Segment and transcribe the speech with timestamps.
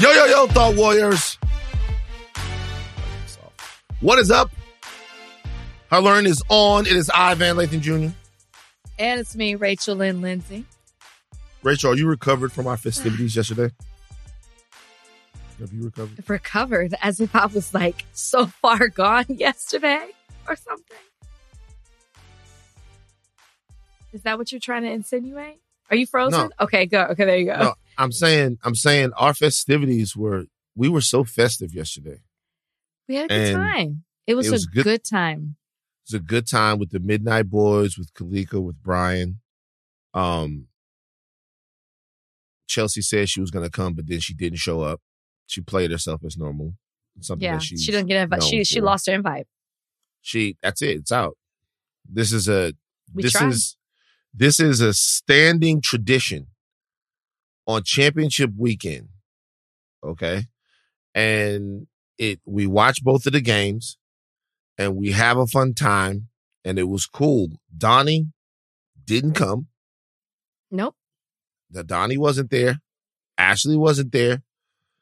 [0.00, 1.36] Yo, yo, yo, Thought Warriors.
[4.00, 4.50] What is up?
[5.90, 6.86] Higher Learning is on.
[6.86, 8.14] It is I, Van Lathan Jr.
[8.98, 10.64] And it's me, Rachel Lynn Lindsay.
[11.62, 13.74] Rachel, are you recovered from our festivities yesterday?
[15.58, 16.30] Have you recovered?
[16.30, 20.06] Recovered as if I was like so far gone yesterday
[20.48, 20.96] or something.
[24.14, 25.60] Is that what you're trying to insinuate?
[25.90, 26.40] Are you frozen?
[26.40, 26.64] No.
[26.64, 27.02] Okay, go.
[27.10, 27.56] Okay, there you go.
[27.58, 30.44] No, I'm saying, I'm saying our festivities were,
[30.74, 32.20] we were so festive yesterday.
[33.08, 34.04] We had a good And time.
[34.26, 35.56] It was, it was a good- good, time.
[36.06, 39.40] It was a good time with the Midnight Boys, with Kalika, with Brian.
[40.14, 40.66] Um,
[42.68, 45.00] Chelsea said she was going to come, but then she didn't show up.
[45.46, 46.74] She played herself as normal.
[47.20, 48.42] Something Yeah, that she didn't get invited.
[48.42, 48.84] known She she for.
[48.86, 49.46] lost her invite.
[50.22, 50.98] She that's it.
[50.98, 51.36] It's out.
[52.08, 52.72] This is a
[53.12, 53.48] We this tried.
[53.52, 53.76] is
[54.32, 56.46] this is a standing tradition
[57.66, 59.08] on championship weekend.
[60.04, 60.44] Okay.
[61.14, 61.86] And
[62.18, 63.96] it we watch both of the games
[64.78, 66.28] and we have a fun time
[66.64, 67.48] and it was cool.
[67.76, 68.28] Donnie
[69.04, 69.68] didn't come.
[70.70, 70.94] Nope.
[71.70, 72.80] The Donnie wasn't there.
[73.36, 74.42] Ashley wasn't there.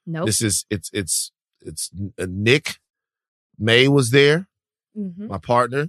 [0.06, 0.26] Nope.
[0.26, 2.78] This is it's it's it's uh, Nick
[3.58, 4.48] May was there
[4.94, 5.88] hmm my partner,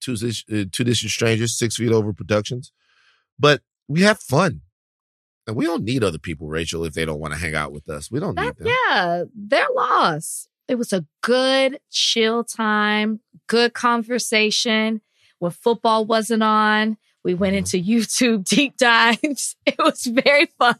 [0.00, 2.72] two uh, two distant strangers, six feet over productions.
[3.38, 4.62] But we have fun,
[5.48, 7.88] and we don't need other people, Rachel, if they don't want to hang out with
[7.88, 8.08] us.
[8.10, 8.66] We don't That, need them.
[8.88, 10.48] yeah, they're lost.
[10.68, 15.00] It was a good chill time, good conversation.
[15.40, 17.58] When football wasn't on, we went Mhm.
[17.58, 19.56] into YouTube deep dives.
[19.66, 20.76] It was very fun.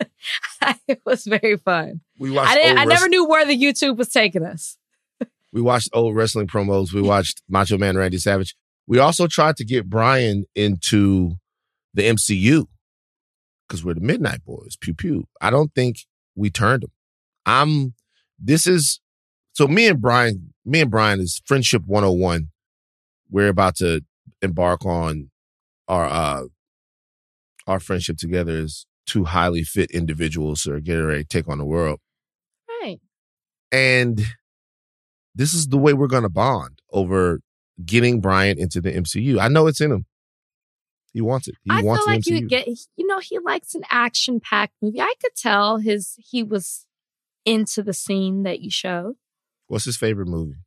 [0.88, 2.00] it was very fun.
[2.18, 2.50] We watched.
[2.56, 2.74] I.
[2.76, 4.76] I never knew where the YouTube was taking us.
[5.50, 6.92] We watched old wrestling promos.
[6.92, 8.54] We watched Macho Man Randy Savage.
[8.86, 11.32] We also tried to get Brian into
[11.94, 12.66] the MCU
[13.68, 14.76] because we're the Midnight Boys.
[14.80, 15.24] Pew pew.
[15.40, 15.98] I don't think
[16.34, 16.92] we turned him.
[17.46, 17.94] I'm.
[18.38, 19.00] This is
[19.52, 19.68] so.
[19.68, 20.54] Me and Brian.
[20.64, 22.48] Me and Brian is friendship 101.
[23.30, 24.02] We're about to
[24.42, 25.30] embark on
[25.88, 26.42] our uh
[27.66, 31.58] our friendship together as two highly fit individuals who are getting ready to take on
[31.58, 32.00] the world.
[32.82, 33.00] Right.
[33.72, 34.20] And
[35.34, 37.40] this is the way we're going to bond over
[37.84, 39.38] getting Brian into the MCU.
[39.38, 40.06] I know it's in him.
[41.12, 41.54] He wants it.
[41.64, 42.66] He I wants feel like you would get.
[42.96, 45.00] You know, he likes an action-packed movie.
[45.00, 46.86] I could tell his he was
[47.44, 49.16] into the scene that you showed.
[49.66, 50.58] What's his favorite movie?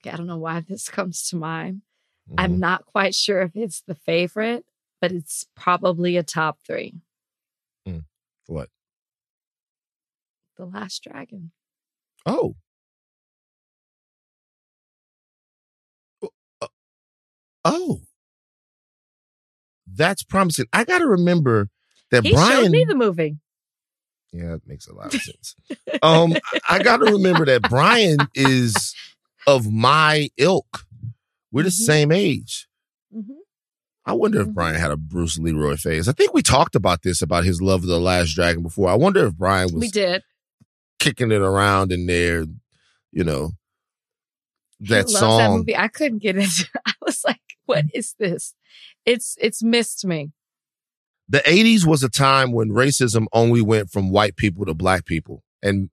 [0.00, 1.82] Okay, I don't know why this comes to mind.
[2.30, 2.34] Mhm.
[2.38, 4.64] I'm not quite sure if it's the favorite,
[5.00, 6.94] but it's probably a top three.
[8.46, 8.68] What?
[10.58, 11.52] The Last Dragon.
[12.26, 12.56] Oh,
[17.64, 18.00] Oh.
[19.86, 20.66] That's promising.
[20.72, 21.68] I got to remember
[22.10, 22.64] that He Brian.
[22.64, 23.38] showed me the movie.
[24.32, 25.54] Yeah, that makes a lot of sense.
[26.02, 26.34] um,
[26.68, 28.94] I got to remember that Brian is
[29.46, 30.86] of my ilk.
[31.52, 31.72] We're the Mhm.
[31.72, 32.66] same age.
[33.14, 33.36] Mhm.
[34.06, 34.48] I wonder if.
[34.48, 36.08] Brian had a Bruce Leroy phase.
[36.08, 38.88] I think we talked about this about his love of the Last Dragon before.
[38.90, 40.22] I wonder if Brian was We did.
[40.98, 42.44] kicking it around in there,
[43.12, 43.52] you know,
[44.80, 45.38] that song.
[45.38, 45.76] That movie.
[45.76, 46.62] I couldn't get into.
[46.64, 46.80] It.
[46.86, 47.98] I was like, "What mm-hmm.
[47.98, 48.54] is this?"
[49.04, 50.32] It's it's missed me.
[51.28, 55.42] the 80s was a time when racism only went from white people to black people
[55.62, 55.88] and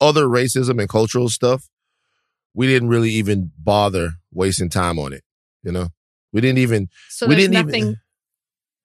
[0.00, 1.68] other racism and cultural stuff
[2.54, 5.22] we didn't really even bother wasting time on it
[5.62, 5.88] you know
[6.32, 7.96] we didn't even So we there's didn't nothing even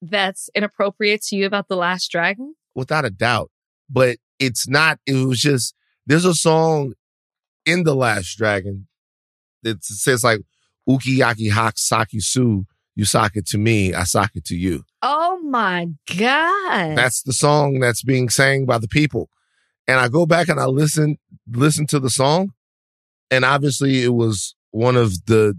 [0.02, 2.54] that's inappropriate to you about the Last Dragon.
[2.74, 3.50] without a doubt
[3.88, 5.74] but it's not it was just
[6.06, 6.92] there's a song
[7.66, 8.86] in the last dragon
[9.62, 10.40] that says like
[10.88, 12.64] ukiyaki hak saki su
[12.96, 16.96] you sock it to me i sock it to you Oh my god!
[16.96, 19.30] That's the song that's being sang by the people.
[19.86, 21.18] And I go back and I listen
[21.50, 22.52] listen to the song,
[23.30, 25.58] and obviously it was one of the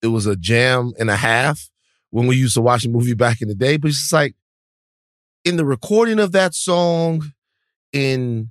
[0.00, 1.68] it was a jam and a half
[2.10, 3.76] when we used to watch a movie back in the day.
[3.76, 4.36] But it's just like
[5.44, 7.32] in the recording of that song,
[7.92, 8.50] in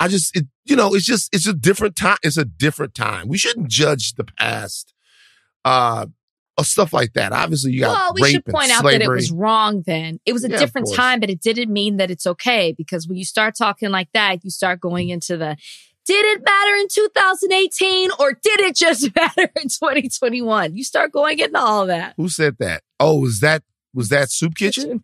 [0.00, 2.16] I just it you know it's just it's a different time.
[2.22, 3.28] It's a different time.
[3.28, 4.93] We shouldn't judge the past.
[5.64, 6.06] Uh,
[6.56, 7.32] or stuff like that.
[7.32, 10.20] Obviously, you got well, we should point out that it was wrong then.
[10.24, 13.16] It was a Yeah, different time, but it didn't mean that it's okay because when
[13.16, 15.56] you start talking like that, you start going into the
[16.06, 20.76] did it matter in 2018 or did it just matter in 2021?
[20.76, 22.14] You start going into all that.
[22.16, 22.82] Who said that?
[23.00, 23.62] Oh, was that
[23.92, 25.02] was that Soup Kitchen?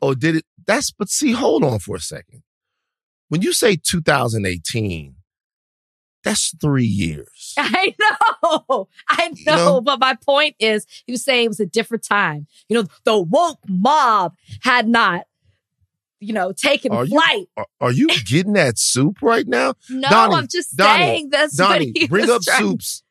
[0.00, 0.44] Oh, did it?
[0.66, 2.42] That's but see, hold on for a second.
[3.28, 5.16] When you say 2018,
[6.28, 7.54] That's three years.
[7.58, 8.88] I know.
[9.08, 9.34] I know.
[9.36, 9.80] You know?
[9.80, 12.46] But my point is, he was saying it was a different time.
[12.68, 15.24] You know, the woke mob had not,
[16.20, 17.46] you know, taken Are you- flight.
[17.56, 19.74] Are, are you getting that soup right now?
[19.90, 23.02] No, Donnie, I'm just Donnie, saying that's Donnie, bring up trying- soups.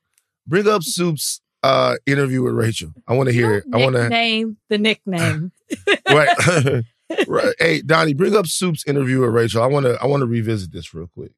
[0.45, 1.41] Bring up soups.
[1.63, 2.93] Uh, interview with Rachel.
[3.07, 3.63] I want to hear it.
[3.73, 4.07] I want to.
[4.07, 5.51] name the nickname.
[6.09, 6.83] Right.
[7.27, 7.55] right.
[7.59, 9.61] Hey, Donnie, bring up Soup's interview with Rachel.
[9.61, 9.97] I want to.
[10.01, 11.31] I want to revisit this real quick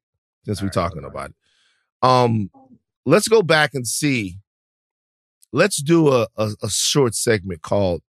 [0.44, 1.10] since we're All right, talking right.
[1.10, 1.36] about it.
[2.02, 2.50] Um,
[3.04, 4.38] let's go back and see.
[5.52, 8.02] Let's do a, a, a short segment called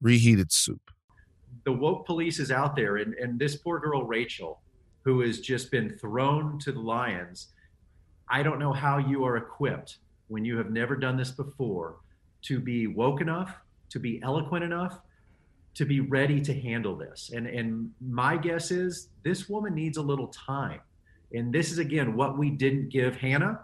[0.00, 0.80] "Reheated Soup."
[1.68, 4.62] the woke police is out there and, and this poor girl rachel
[5.04, 7.48] who has just been thrown to the lions
[8.30, 9.98] i don't know how you are equipped
[10.28, 11.96] when you have never done this before
[12.40, 13.54] to be woke enough
[13.90, 15.00] to be eloquent enough
[15.74, 20.02] to be ready to handle this and and my guess is this woman needs a
[20.02, 20.80] little time
[21.32, 23.60] and this is again what we didn't give hannah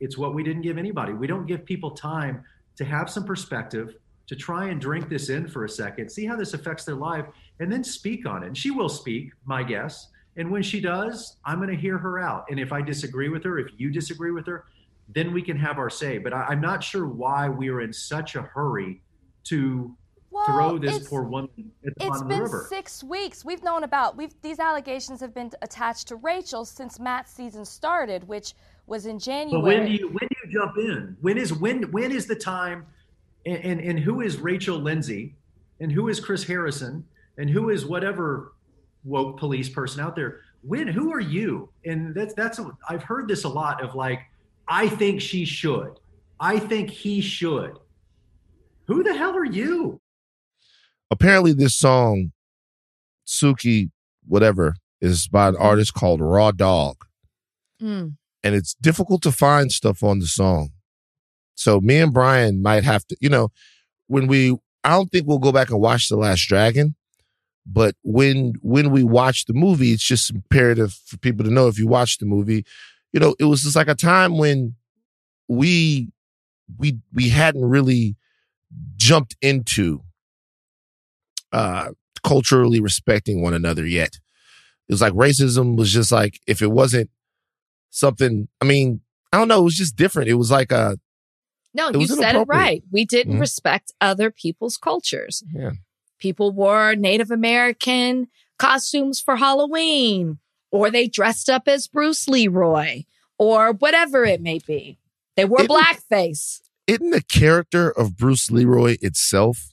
[0.00, 2.42] it's what we didn't give anybody we don't give people time
[2.76, 3.94] to have some perspective
[4.26, 7.26] to try and drink this in for a second see how this affects their life
[7.60, 8.46] and then speak on it.
[8.46, 10.08] And she will speak, my guess.
[10.36, 12.46] And when she does, I'm going to hear her out.
[12.50, 14.66] And if I disagree with her, if you disagree with her,
[15.08, 16.18] then we can have our say.
[16.18, 19.00] But I, I'm not sure why we are in such a hurry
[19.44, 19.96] to
[20.46, 22.66] Well, throw this poor woman at the it's bottom of the been river.
[22.68, 23.44] six weeks.
[23.44, 28.26] We've known about we've these allegations have been attached to Rachel since Matt's season started,
[28.26, 28.54] which
[28.86, 29.60] was in January.
[29.60, 31.16] But when do you when do you jump in?
[31.20, 32.86] When is when when is the time?
[33.46, 35.34] And and, and who is Rachel Lindsay?
[35.80, 37.04] And who is Chris Harrison?
[37.36, 38.52] And who is whatever
[39.04, 40.40] woke police person out there?
[40.62, 41.70] When who are you?
[41.84, 44.20] And that's that's a, I've heard this a lot of like
[44.68, 45.98] I think she should.
[46.40, 47.78] I think he should.
[48.86, 49.97] Who the hell are you?
[51.10, 52.32] Apparently, this song,
[53.26, 53.90] Suki,
[54.26, 56.96] whatever, is by an artist called Raw Dog.
[57.80, 58.16] Mm.
[58.42, 60.70] and it's difficult to find stuff on the song.
[61.54, 63.50] So me and Brian might have to, you know,
[64.08, 66.96] when we I don't think we'll go back and watch The Last Dragon,
[67.64, 71.78] but when when we watch the movie, it's just imperative for people to know if
[71.78, 72.64] you watch the movie,
[73.12, 74.74] you know, it was just like a time when
[75.46, 76.10] we
[76.78, 78.16] we we hadn't really
[78.96, 80.00] jumped into
[81.52, 81.90] uh
[82.24, 84.16] culturally respecting one another yet.
[84.88, 87.10] It was like racism was just like if it wasn't
[87.90, 88.48] something.
[88.60, 89.00] I mean,
[89.32, 89.60] I don't know.
[89.60, 90.28] It was just different.
[90.28, 90.98] It was like a
[91.74, 92.82] No, you said it right.
[92.90, 93.40] We didn't Mhm.
[93.40, 95.42] respect other people's cultures.
[95.54, 95.72] yeah.
[96.18, 98.26] People wore Native American
[98.58, 100.38] costumes for Halloween,
[100.72, 103.04] or they dressed up as Bruce Leroy,
[103.38, 104.98] or whatever it may be.
[105.36, 106.60] They wore It- blackface.
[106.88, 109.72] Isn't the character of Bruce Leroy itself?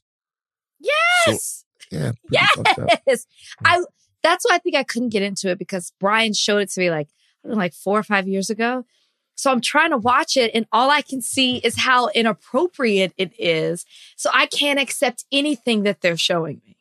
[0.80, 1.65] Yes.
[1.96, 2.12] Yeah.
[2.54, 3.02] pretty fucked up.
[3.08, 3.26] yes.
[3.64, 3.84] I
[4.24, 6.90] that's why I think I couldn't get into it because Brian showed it to me
[6.90, 7.08] like
[7.44, 8.86] I don't know, like four or five years ago.
[9.36, 13.34] So I'm trying to watch it and all I can see is how inappropriate it
[13.38, 13.86] is.
[14.16, 16.78] So I can't accept anything that they're showing me.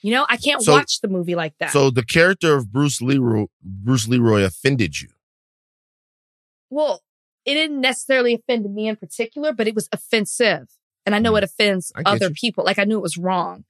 [0.00, 1.70] You know, I can't So- watch the movie like that.
[1.70, 5.08] So the character of Bruce Leroy, Bruce Leroy offended you.
[6.70, 7.02] well,
[7.44, 10.68] it didn't necessarily offend me in particular, but it was offensive.
[11.04, 12.00] And I know it offends Mm.
[12.00, 12.34] I get other you.
[12.34, 12.64] people.
[12.64, 13.64] Like I knew it was wrong.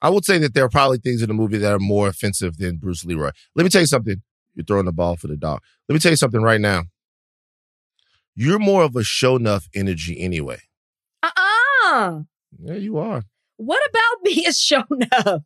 [0.00, 2.56] I would say that there are probably things in the movie that are more offensive
[2.58, 3.30] than Bruce Leroy.
[3.56, 4.22] Let me tell you something.
[4.54, 5.60] You're throwing the ball for the dog.
[5.88, 6.84] Let me tell you something right now.
[8.34, 10.60] You're more of a Sho'nuff energy anyway.
[11.22, 12.20] Uh-uh.
[12.60, 13.24] Yeah, you are.
[13.56, 15.42] What about me is shown up?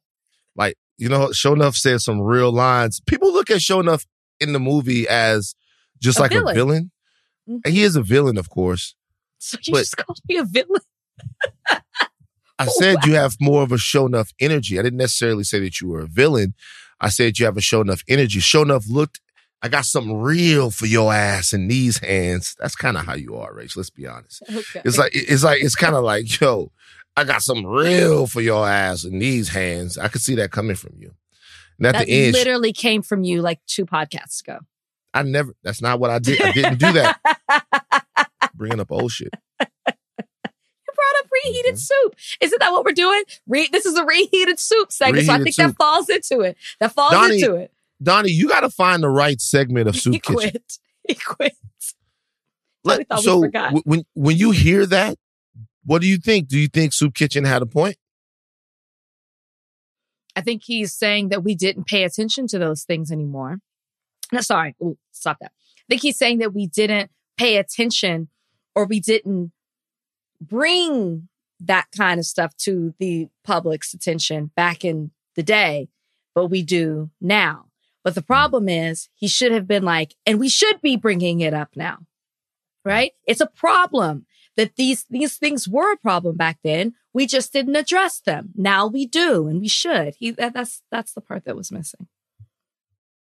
[0.54, 3.00] Like, you know, Sho'nuff said some real lines.
[3.06, 4.04] People look at Sho'nuff
[4.40, 5.54] in the movie as
[6.00, 6.48] just A like villain.
[6.48, 6.90] a villain.
[7.48, 7.60] Mhm.
[7.64, 8.94] And He is a villain, of course.
[9.38, 10.82] So you But- just called me a villain.
[12.62, 14.78] I oh, said you have more of a Sho'nuff energy.
[14.78, 16.54] I didn't necessarily say that you were a villain.
[17.00, 18.38] I said you have a Sho'nuff energy.
[18.38, 19.20] Sho'nuff looked,
[19.62, 22.54] I got something real for your ass in these hands.
[22.60, 23.76] That's kind of how you are, Rach.
[23.76, 24.42] Let's be honest.
[24.48, 24.82] Okay.
[24.84, 26.70] It's like, it's like, it's kind of like, yo,
[27.16, 29.98] I got something real for your ass in these hands.
[29.98, 31.14] I could see that coming from you.
[31.78, 34.60] And at that the end, literally came from you like two podcasts ago.
[35.12, 36.40] I never, that's not what I did.
[36.40, 38.30] I didn't do that.
[38.54, 39.34] Bringing up old shit.
[41.02, 41.78] Brought up reheated Mhm.
[41.80, 42.14] soup.
[42.40, 43.22] Isn't that what we're doing?
[43.46, 45.26] Re- this is a reheated soup segment.
[45.26, 45.66] so I think soup.
[45.68, 46.56] that falls into it.
[46.80, 47.72] That falls Donnie, into it.
[48.02, 50.34] Donnie, you got to find the right segment of he Soup Kitchen.
[50.34, 50.78] quit.
[51.08, 51.56] He quit.
[52.84, 55.16] Let- we thought we so w- when when you hear that,
[55.84, 56.48] what do you think?
[56.48, 57.96] Do you think Soup Kitchen had a point?
[60.34, 63.58] I think he's saying that we didn't pay attention to those things anymore.
[64.32, 64.74] No, sorry.
[64.82, 65.52] Ooh, stop that.
[65.78, 68.28] I think he's saying that we didn't pay attention
[68.74, 69.52] or we didn't
[70.48, 71.28] bring
[71.60, 75.88] that kind of stuff to the public's attention back in the day,
[76.34, 77.66] but we do now.
[78.04, 78.26] But the hmm.
[78.26, 81.98] problem is he should have been like, and we should be bringing it up now.
[82.84, 83.12] Right?
[83.26, 86.94] It's a problem that these, these things were a problem back then.
[87.14, 88.50] We just didn't address them.
[88.56, 90.16] Now we do and we should.
[90.18, 92.08] He, that, that's, that's the part that was missing.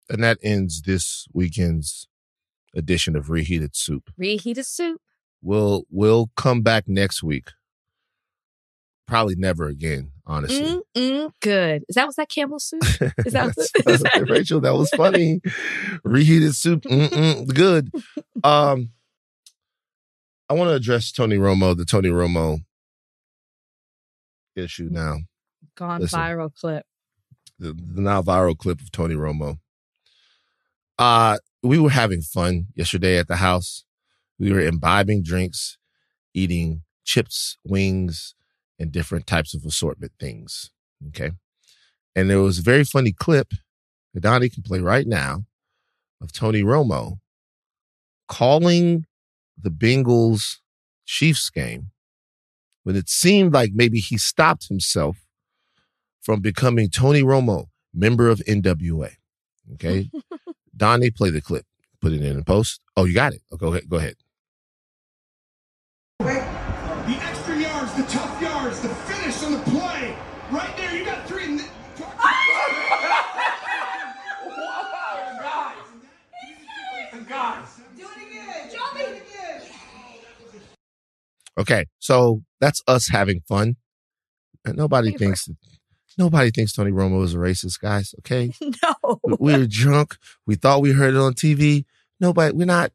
[0.09, 2.07] And that ends this weekend's
[2.75, 4.11] edition of Reheated Soup.
[4.17, 5.01] Reheated soup.
[5.43, 7.49] We'll we'll come back next week.
[9.05, 10.61] Probably never again, honestly.
[10.61, 11.83] Mm, mm, good.
[11.89, 12.81] Is that was that Campbell's soup?
[13.25, 13.53] Is that,
[13.87, 14.61] is that- Rachel?
[14.61, 15.41] That was funny.
[16.03, 17.91] Reheated soup, mm-mm, good.
[18.43, 18.91] Um,
[20.49, 22.59] I want to address Tony Romo, the Tony Romo
[24.55, 25.17] issue now.
[25.75, 26.19] gone Listen.
[26.19, 26.85] viral clip?
[27.59, 29.57] the, the now viral clip of Tony Romo.
[30.97, 33.83] Uh, we were having fun yesterday at the house.
[34.39, 35.77] We were imbibing drinks,
[36.33, 38.35] eating chips, wings,
[38.79, 40.71] and different types of assortment things.
[41.09, 41.31] Okay.
[42.15, 43.49] And there was a very funny clip
[44.13, 45.45] that Donnie can play right now
[46.21, 47.17] of Tony Romo
[48.27, 49.05] calling
[49.61, 50.57] the Bengals
[51.05, 51.91] Chiefs game
[52.83, 55.17] when it seemed like maybe he stopped himself
[56.21, 59.11] from becoming Tony Romo, member of NWA.
[59.73, 60.09] Okay.
[60.75, 61.65] Donnie, play the clip.
[62.03, 62.81] Put it in the post.
[62.97, 63.41] Oh, you got it.
[63.49, 63.87] Oh, go ahead.
[63.87, 64.15] Go ahead.
[66.19, 70.13] The extra yards, the tough yards, the finish on the play.
[70.51, 71.45] Right there, you got three.
[71.45, 71.61] n-
[81.57, 81.85] Okay.
[81.99, 83.77] So that's us having fun.
[84.65, 85.47] And nobody We thinks
[86.17, 88.13] nobody thinks Tony Romo is a racist, guys.
[88.19, 88.51] Okay.
[88.83, 89.19] No.
[89.23, 90.17] we we were drunk.
[90.45, 91.85] We thought we heard it on TV.
[92.19, 92.91] Nobody, we're not,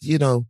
[0.00, 0.46] you know,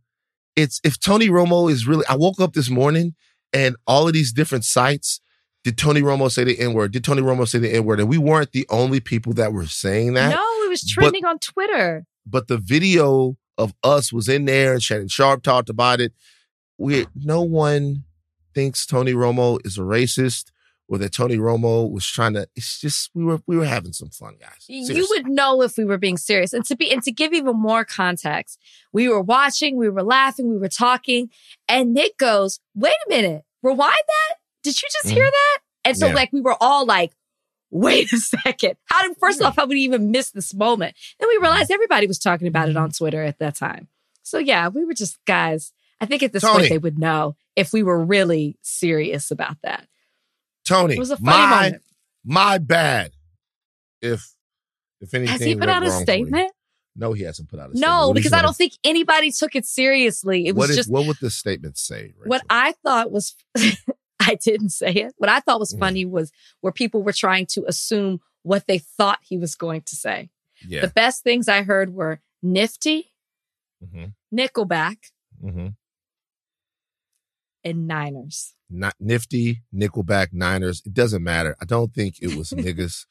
[0.55, 3.15] it's if Tony Romo is really, I woke up this morning
[3.53, 5.19] and all of these different sites,
[5.63, 6.91] did Tony Romo say the N word?
[6.91, 7.99] Did Tony Romo say the N word?
[7.99, 10.29] And we weren't the only people that were saying that.
[10.29, 12.05] No, it was trending on Twitter.
[12.25, 16.13] But the video of us was in there and Shannon Sharpe talked about it.
[16.77, 18.03] We, no one
[18.53, 20.51] thinks Tony Romo is a racist
[20.89, 24.09] or that Tony Romo was trying to, it's just, we were, we were having some
[24.09, 24.65] fun, guys.
[24.67, 26.53] You would know if we were being serious.
[26.53, 28.59] And to be and to give even more context,
[28.93, 31.29] we were watching, we were laughing, we were talking,
[31.67, 34.35] and Nick goes, "Wait a minute, rewind that.
[34.63, 36.15] Did you just hear that?" And so Mm-hmm.
[36.15, 36.19] Yeah.
[36.21, 37.11] like we were all like,
[37.69, 38.75] "Wait a second.
[38.85, 39.47] How did first Yeah.
[39.47, 42.69] off, how would we even miss this moment?" Then we realized everybody was talking about
[42.69, 43.87] it on Twitter at that time.
[44.23, 45.73] So yeah, we were just guys.
[45.99, 46.59] I think at this Tony.
[46.59, 49.87] point they would know if we were really serious about that.
[50.67, 51.83] Tony, It was a funny my, moment.
[52.25, 53.11] my bad.
[54.01, 54.29] If,
[55.01, 56.25] if anything, Has he put out a wrong for you.
[56.25, 56.51] statement?
[56.95, 57.81] No, he hasn't put out a statement.
[57.97, 60.47] No, What because I don't think anybody took it seriously.
[60.47, 62.13] It was what, is- just what would the statement say?
[62.25, 63.35] what I thought was,
[64.19, 65.13] I didn't say it.
[65.17, 65.79] What I thought was Mm.
[65.79, 66.31] funny was
[66.61, 70.29] where people were trying to assume what they thought he was going to say.
[70.67, 70.81] yeah.
[70.81, 73.13] The best things I heard were nifty,
[73.93, 74.97] hmm Nickelback,
[75.39, 75.67] hmm
[77.63, 78.53] and Niners.
[78.69, 80.81] Not nifty, Nickelback, Niners.
[80.85, 81.55] It doesn't matter.
[81.61, 83.05] I don't think it was niggas.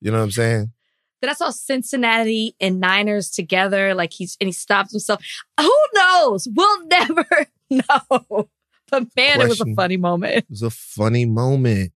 [0.00, 0.72] You know what I'm saying?
[1.20, 3.94] Then I saw Cincinnati and Niners together.
[3.94, 5.24] Like he's and he stopped himself.
[5.58, 6.48] Who knows?
[6.54, 7.26] We'll never
[7.70, 8.48] know.
[8.88, 10.38] But man, it was a funny moment.
[10.38, 11.92] It was a funny moment.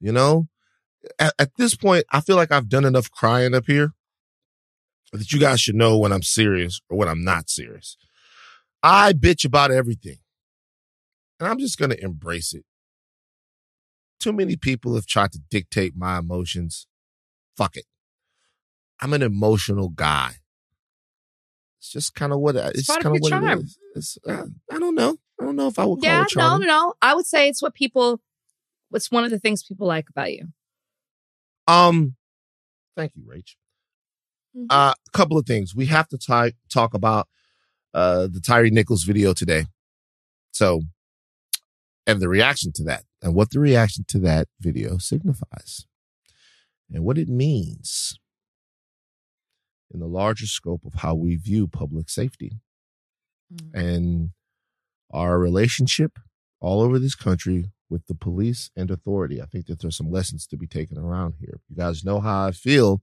[0.00, 0.48] You know,
[1.18, 3.94] at, at this point, I feel like I've done enough crying up here
[5.12, 7.96] that you guys should know when I'm serious or when I'm not serious.
[8.82, 10.18] I bitch about everything,
[11.40, 12.64] and I'm just going to embrace it.
[14.20, 16.86] Too many people have tried to dictate my emotions.
[17.56, 17.84] Fuck it.
[19.00, 20.36] I'm an emotional guy.
[21.78, 23.44] It's just kind of what I- it's, part kind of what charm.
[23.44, 23.78] it is.
[23.94, 25.16] It's, uh, I don't know.
[25.40, 26.94] I don't know if I would call Yeah, it no, no, no.
[27.02, 28.20] I would say it's what people.
[28.92, 30.48] It's one of the things people like about you.
[31.66, 32.14] Um,
[32.96, 33.56] thank you, Rach.
[34.56, 34.66] Mhm.
[34.70, 35.74] Uh, a couple of things.
[35.74, 37.28] We have to ty- talk about
[37.92, 39.66] uh the Tyre Nichols video today.
[40.52, 40.82] So,
[42.06, 45.86] and the reaction to that, and what the reaction to that video signifies,
[46.90, 48.18] and what it means
[49.92, 52.60] in the larger scope of how we view public safety
[53.52, 53.74] Mhm.
[53.74, 54.32] and
[55.10, 56.18] our relationship
[56.60, 59.40] all over this country with the police and authority.
[59.40, 61.60] I think that there's some lessons to be taken around here.
[61.68, 63.02] You guys know how I feel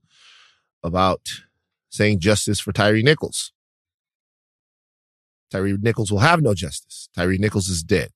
[0.82, 1.28] about
[1.88, 3.52] saying justice for Tyre Nichols.
[5.50, 7.08] Tyre Nichols will have no justice.
[7.14, 8.12] Tyre Nichols is dead.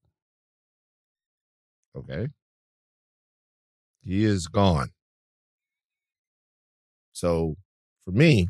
[1.97, 2.29] Okay.
[4.05, 4.91] He is gone.
[7.13, 7.57] So
[8.05, 8.49] for me,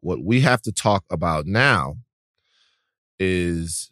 [0.00, 1.96] what we have to talk about now
[3.18, 3.90] is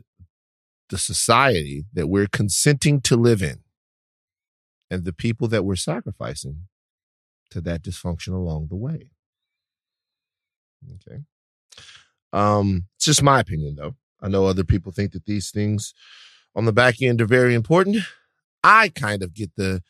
[0.89, 3.61] the society that we're consenting to live in
[4.91, 6.67] and the people that we're sacrificing
[7.51, 9.11] to that dysfunction along the way.
[10.95, 11.21] Okay.
[12.33, 13.95] Um, it's just my opinion, though.
[14.21, 15.95] I know other people think that these things
[16.55, 17.99] on the back end are very important.
[18.63, 19.83] I kind of get the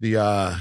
[0.00, 0.56] the uh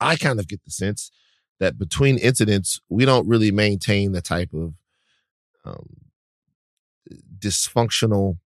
[0.00, 1.10] I kind of get the sense
[1.58, 4.74] that between incidents, we don't really maintain the type of
[5.64, 5.86] um,
[7.38, 8.38] dysfunctional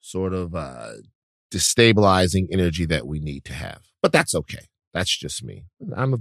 [0.00, 0.92] sort of uh
[1.50, 3.80] destabilizing energy that we need to have.
[4.02, 4.66] But that's okay.
[4.92, 5.64] That's just me.
[5.94, 6.18] I'm a,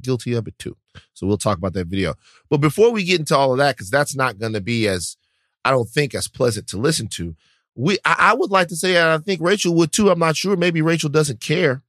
[0.00, 0.76] guilty of it too.
[1.14, 2.14] So we'll talk about that video.
[2.50, 5.16] But before we get into all of that, because that's not going to be as,
[5.64, 7.36] I don't think, as pleasant to listen to.
[7.80, 10.10] We, I, I would like to say, and I think Rachel would too.
[10.10, 10.56] I'm not sure.
[10.56, 11.82] Maybe Rachel doesn't care.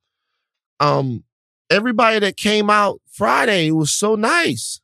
[0.79, 1.23] Um,
[1.69, 4.81] everybody that came out Friday was so nice.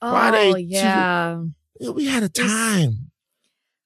[0.00, 1.42] Friday, oh yeah.
[1.92, 3.10] We had a time.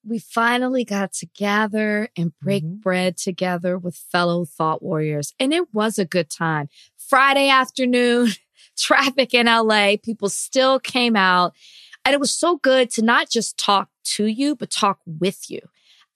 [0.04, 2.80] we finally got to gather and break Mhm.
[2.80, 5.34] bread together with fellow thought warriors.
[5.38, 6.68] And it was a good time.
[6.96, 8.30] Friday afternoon,
[8.76, 11.54] traffic in LA, people still came out.
[12.04, 15.60] And it was so good to not just talk to you, but talk with you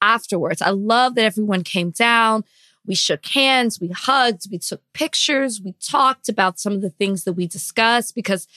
[0.02, 0.60] afterwards.
[0.60, 2.44] I love that everyone came down.
[2.84, 7.22] We shook hands, we hugged, we took pictures, we talked about some of the things
[7.24, 8.48] that we discussed because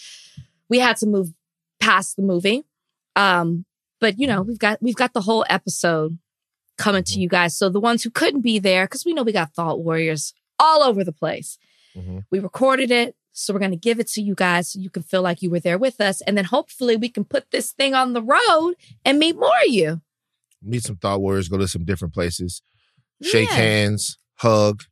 [0.67, 1.31] we had to move
[1.79, 2.65] past the movie.
[3.15, 3.65] Um,
[4.01, 6.17] but you know, we've got we've got the whole episode
[6.77, 7.55] coming to you guys.
[7.55, 10.81] So the ones who couldn't be there, because we know we got thought warriors all
[10.83, 11.57] over the place.
[11.95, 12.25] Mhm.
[12.31, 13.15] We recorded it.
[13.31, 15.49] So we're going to give it to you guys so you can feel like you
[15.49, 16.21] were there with us.
[16.21, 19.71] And then hopefully we can put this thing on the road and meet more of
[19.73, 20.01] you.
[20.65, 22.61] Meet some thought warriors, go to some different places,
[23.21, 24.83] shake hands, hug,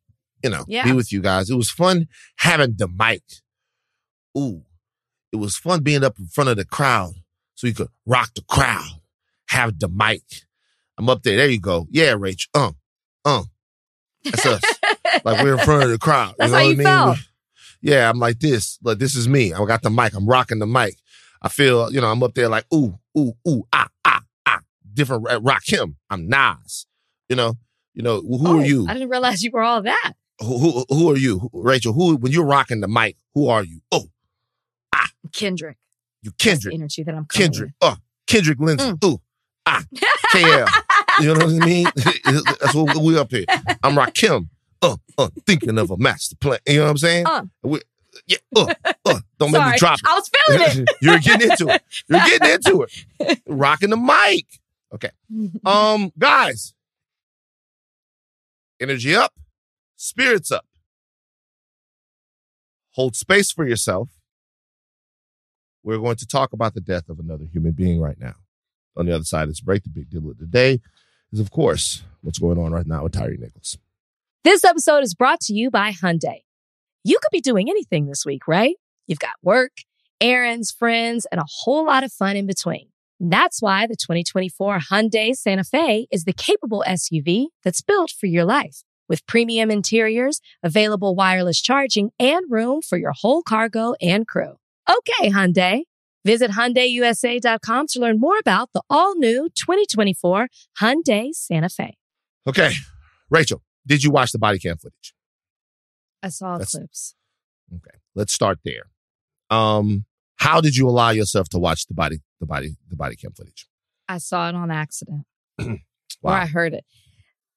[0.44, 0.84] you know, Yeah.
[0.86, 1.50] be with you guys.
[1.50, 3.24] It was fun having the mic.
[4.38, 4.64] Ooh,
[5.32, 7.14] it was fun being up in front of the crowd
[7.56, 9.02] so you could rock the crowd,
[9.50, 10.24] have the mic.
[10.98, 11.38] I'm up there.
[11.38, 11.88] There you go.
[11.90, 12.48] Yeah, Rach.
[12.54, 12.76] Um,
[13.26, 13.46] um.
[14.24, 14.62] That's us.
[15.26, 16.36] like we're in front of the crowd.
[16.38, 16.86] That's know how what you I mean?
[16.86, 17.18] felt.
[17.82, 18.78] Yeah, I'm like this.
[18.84, 19.54] Like this is me.
[19.54, 20.14] I got the mic.
[20.14, 20.96] I'm rocking the mic.
[21.42, 24.13] I feel, you know, I'm up there like ooh, ooh, ooh, ah, ah.
[24.94, 25.98] Different uh, rock him.
[26.10, 26.86] I'm Nas.
[27.30, 27.54] You know,
[27.94, 28.86] you know, who Oh, are you?
[28.88, 30.14] I didn't realize you were all that.
[30.40, 31.94] Who, who who are you, Rachel?
[31.94, 33.18] Who when you're rocking the mic?
[33.34, 33.82] Who are you?
[33.92, 34.08] Oh,
[34.94, 35.78] ah, Kendrick.
[36.22, 36.74] you Kendrick.
[36.74, 37.72] energy that I'm Kendrick.
[37.82, 37.96] Oh,
[38.28, 38.94] Kendrick Lindsay.
[39.06, 39.22] Ooh,
[39.66, 39.84] ah,
[40.34, 40.68] KL.
[41.22, 41.88] You know what I mean?
[42.26, 43.46] That's what we up here.
[43.84, 44.50] I'm Rakim.
[44.82, 46.60] Uh, uh, thinking of a master plan.
[46.68, 47.26] You know what I'm saying?
[47.28, 47.44] Uh.
[47.62, 47.82] We,
[48.28, 48.74] yeah, uh,
[49.06, 50.06] uh, don't make me drop it.
[50.08, 50.90] I was feeling it.
[51.02, 51.82] You're getting into it.
[52.08, 53.42] You're getting into it.
[53.48, 54.46] Rocking the mic.
[54.94, 55.12] Okay.
[55.66, 56.74] Um, guys.
[58.80, 59.34] Energy up,
[59.96, 60.66] spirits up.
[62.92, 64.10] Hold space for yourself.
[65.84, 68.36] We're going to talk about the death of another human being right now.
[68.96, 70.80] On the other side of this break, the big deal of the day
[71.32, 73.78] is, of course, what's going on right now with Tyre Nichols.
[74.44, 76.44] This episode is brought to you by Hyundai.
[77.04, 78.76] You could be doing anything this week, right?
[79.08, 79.72] You've got work,
[80.22, 82.88] errands, friends, and a whole lot of fun in between.
[83.26, 88.44] That's why the 2024 Hyundai Santa Fe is the capable SUV that's built for your
[88.44, 88.84] life.
[89.08, 94.58] With premium interiors, available wireless charging, and room for your whole cargo and crew.
[94.90, 95.84] Okay, Hyundai.
[96.26, 100.48] Visit HyundaiUSA.com to learn more about the all-new 2024
[100.82, 101.96] Hyundai Santa Fe.
[102.46, 102.72] Okay,
[103.30, 105.14] Rachel, did you watch the body cam footage?
[106.22, 107.16] I saw That's- clips.
[107.74, 108.90] Okay, let's start there.
[109.50, 110.06] Um,
[110.44, 113.66] how did you allow yourself to watch the body, the body, the body cam footage?
[114.10, 115.26] I saw it on accident.
[115.60, 115.80] or
[116.32, 116.84] I heard it.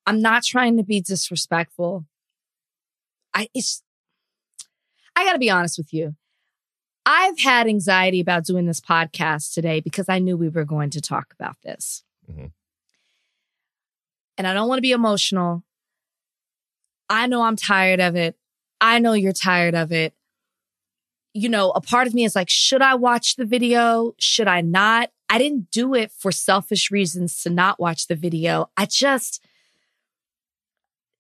[0.07, 2.07] I'm not trying to be disrespectful.
[3.35, 3.83] I it's
[5.17, 6.15] I got to be honest with you.
[7.05, 11.01] I've had anxiety about doing this podcast today because I knew we were going to
[11.01, 12.05] talk about this.
[12.31, 12.53] Mhm.
[14.39, 15.65] And I don't want to be emotional.
[17.09, 18.37] I know I'm tired of it.
[18.81, 20.15] I know you're tired of it.
[21.37, 24.15] You know, a part of me is like, should I watch the video?
[24.19, 25.11] Should I not?
[25.29, 28.71] I didn't do it for selfish reasons to not watch the video.
[28.77, 29.45] I just,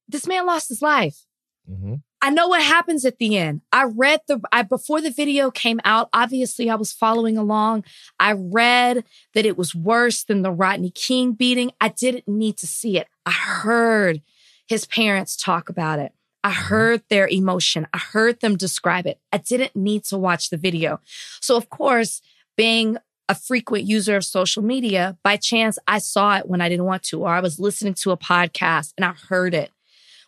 [0.08, 1.26] this man lost his life.
[1.70, 1.96] Mm-hmm.
[2.22, 3.60] I know what happens at the end.
[3.72, 7.84] I read the I before the video came out, obviously I was following along.
[8.18, 11.72] I read that it was worse than the Rodney King beating.
[11.78, 13.08] I didn't need to see it.
[13.26, 14.22] I heard
[14.66, 16.12] his parents talk about it.
[16.46, 17.88] I heard their emotion.
[17.92, 19.18] I heard them describe it.
[19.32, 21.00] I didn't need to watch the video.
[21.40, 22.22] So of course,
[22.56, 26.84] being a frequent user of social media, by chance I saw it when I didn't
[26.84, 29.72] want to, or I was listening to a podcast and I heard it,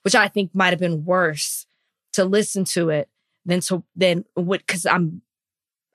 [0.02, 1.66] which I think might have been worse
[2.14, 3.08] to listen to it
[3.46, 5.22] than to than what because I'm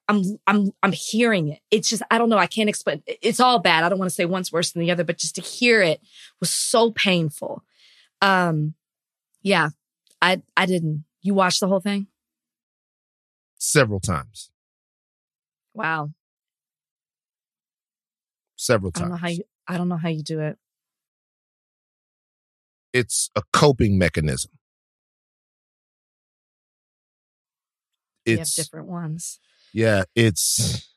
[0.08, 1.60] I'm I'm I'm hearing it.
[1.70, 2.38] It's just I don't know.
[2.38, 3.04] I can't explain.
[3.08, 3.84] It's all bad.
[3.84, 6.00] I don't want to say one's worse than the other, but just to hear it
[6.40, 7.62] was so painful.
[8.22, 8.76] Um,
[9.42, 9.72] yeah,
[10.24, 11.04] I I didn't.
[11.22, 12.08] You watched the whole thing?
[13.64, 14.52] several times.
[15.74, 16.12] Wow.
[18.56, 19.02] Several times.
[19.02, 20.58] I don't know how you I don't know how you do it.
[22.92, 24.52] it's a coping mechanism.
[28.26, 29.40] You have different ones.
[29.74, 30.88] yeah, it's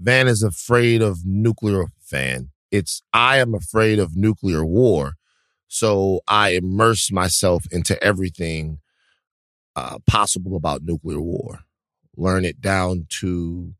[0.00, 2.50] Van is afraid of nuclear Van.
[2.70, 5.14] It's I am afraid of nuclear war.
[5.68, 8.78] So I immerse myself into everything
[9.74, 11.60] uh, possible about nuclear war.
[12.16, 13.74] Learn it down to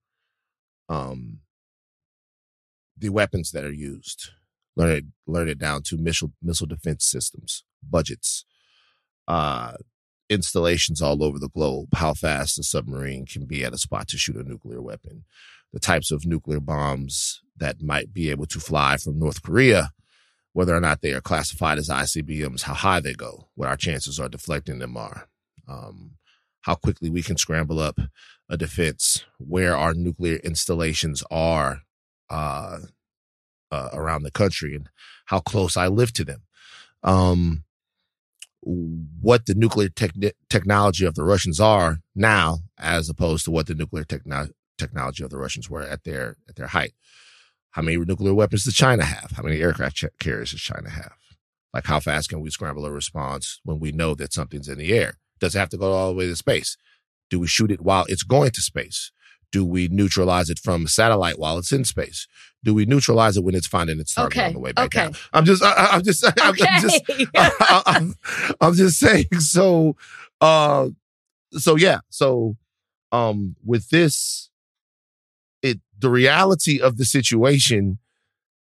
[0.88, 1.40] um,
[2.96, 4.30] the weapons that are used.
[4.76, 8.44] Learn it, learn it down to missile missile defense systems, budgets,
[9.26, 9.72] uh,
[10.28, 11.88] installations all over the globe.
[11.94, 15.24] How fast a submarine can be at a spot to shoot a nuclear weapon,
[15.72, 19.92] the types of nuclear bombs that might be able to fly from North Korea,
[20.56, 24.18] whether or not they are classified as ICBMs, how high they go, what our chances
[24.18, 25.28] are deflecting them are,
[25.68, 26.12] um,
[26.62, 28.00] how quickly we can scramble up
[28.48, 31.82] a defense, where our nuclear installations are
[32.30, 32.78] uh,
[33.70, 34.88] uh, around the country, and
[35.26, 36.40] how close I live to them.
[37.02, 37.64] Um,
[38.62, 43.74] what the nuclear techni- technology of the Russians are now, as opposed to what the
[43.74, 46.94] nuclear techno- technology of the Russians were at their at their height.
[47.76, 49.32] How many nuclear weapons does China have?
[49.32, 51.12] How many aircraft carriers does China have?
[51.74, 54.94] Like, how fast can we scramble a response when we know that something's in the
[54.94, 55.18] air?
[55.40, 56.78] Does it have to go all the way to space?
[57.28, 59.12] Do we shoot it while it's going to space?
[59.52, 62.26] Do we neutralize it from a satellite while it's in space?
[62.64, 65.00] Do we neutralize it when it's finding its target Okay, on the way back okay.
[65.04, 65.12] down?
[65.34, 67.26] I'm just, I, I- I'm just, I'm, I'm just, Okay.
[67.36, 68.14] I'm,
[68.58, 69.26] I'm just saying.
[69.40, 69.96] So,
[70.40, 70.88] uh,
[71.52, 71.98] so yeah.
[72.08, 72.56] So,
[73.12, 74.48] um, with this,
[75.98, 77.98] the reality of the situation,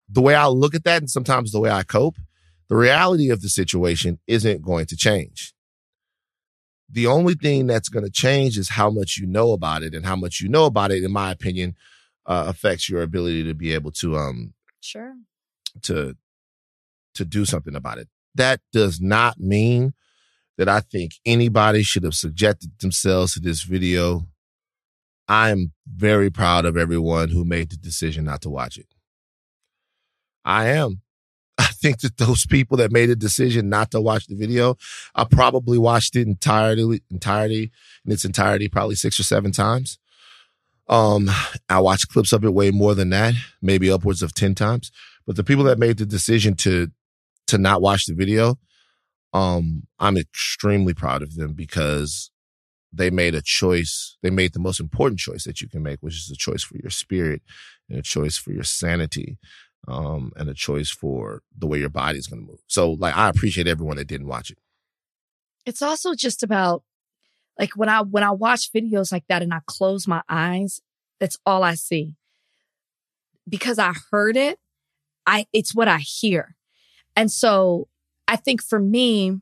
[0.09, 2.17] the way I look at that, and sometimes the way I cope,
[2.69, 5.55] the reality of the situation isn't going to change.
[6.91, 10.07] The only thing that's going to change is how much you know about it, and
[10.07, 11.77] how much you know about it, in my opinion,
[12.25, 15.15] uh, affects your ability to be able to um sure.
[15.83, 16.17] to
[17.15, 18.09] to do something about it.
[18.35, 19.95] That does not mean
[20.57, 24.27] that I think anybody should have subjected themselves to this video.
[25.29, 28.95] I am very proud of everyone who made the decision not to watch it.
[30.45, 31.03] I am.
[31.59, 34.77] I think that those people that made a decision not to watch the video,
[35.15, 37.71] I probably watched it entirely, entirety
[38.07, 39.99] in its entirety, probably six or seven times.
[40.89, 41.29] Um,
[41.69, 44.91] I watched clips of it way more than that, maybe upwards of 10 times.
[45.27, 46.89] But the people that made the decision to
[47.49, 48.59] to not watch the video,
[49.33, 52.31] um, I'm extremely proud of them because
[52.93, 54.17] they made a choice.
[54.23, 56.77] They made the most important choice that you can make, which is a choice for
[56.77, 57.43] your spirit
[57.89, 59.39] and a choice for your sanity,
[59.87, 62.61] um, and a choice for the way your body is going to move.
[62.67, 64.59] So, like, I appreciate everyone that didn't watch it.
[65.67, 66.83] It's also just about
[67.59, 70.81] like when I when I watch videos like that and I close my eyes,
[71.19, 72.15] that's all I see.
[73.49, 74.59] Because I heard it,
[75.27, 76.57] I it's what I hear.
[77.17, 77.89] And so
[78.29, 79.41] I think for me,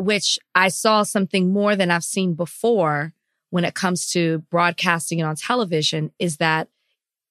[0.00, 3.12] which I saw something more than I've seen before
[3.50, 6.68] when it comes to broadcasting and on television, is that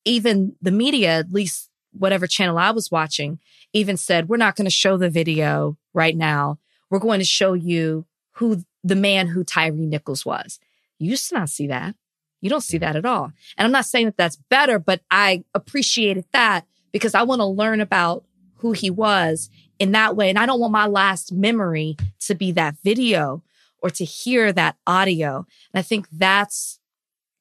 [0.06, 3.40] even the media, at least whatever channel I was watching,
[3.74, 6.60] even said, we're not going to show the video right now.
[6.90, 10.60] We're going to show you who the man who Tyre Nichols was.
[10.98, 11.96] You used to not see that.
[12.42, 13.32] You don't see that at all.
[13.58, 17.46] And I'm not saying that that's better, but I appreciated that because I want to
[17.46, 20.30] learn about who he was in that way.
[20.30, 23.44] And I don't want my last memory to be that video
[23.82, 25.46] or to hear that audio.
[25.74, 26.80] And I think that's,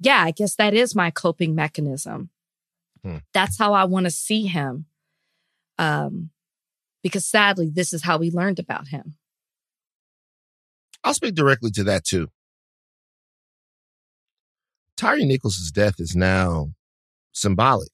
[0.01, 2.31] yeah, I guess that is my coping mechanism.
[3.05, 3.18] Hmm.
[3.35, 4.87] That's how I want to see him.
[5.79, 6.31] Um,
[7.03, 9.16] because sadly, this is how we learned about him.
[11.05, 12.29] I'll speak directly to that too.
[14.96, 16.72] Tyre Nichols' death is now
[17.33, 17.92] symbolic,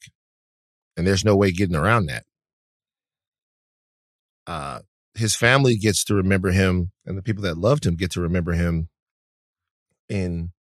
[0.97, 2.25] and there's no way getting around that.
[4.47, 4.81] Uh,
[5.15, 8.53] his family gets to remember him, and the people that loved him get to remember
[8.53, 8.89] him
[10.09, 10.53] in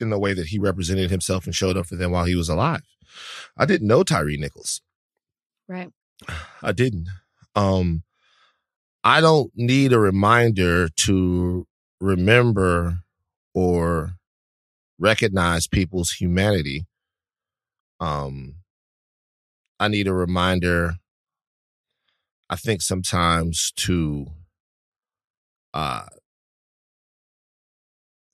[0.00, 2.48] in the way that he represented himself and showed up for them while he was
[2.48, 2.82] alive.
[3.56, 4.82] I didn't know Tyre Nichols.
[5.68, 5.90] Right.
[6.62, 7.08] I didn't.
[7.54, 8.02] Um,
[9.04, 11.66] I don't need a reminder to
[12.00, 12.98] remember
[13.54, 14.14] or
[14.98, 16.86] recognize people's humanity.
[18.00, 18.56] Um,
[19.78, 20.94] I need a reminder.
[22.50, 24.26] I think sometimes to,
[25.72, 26.04] uh,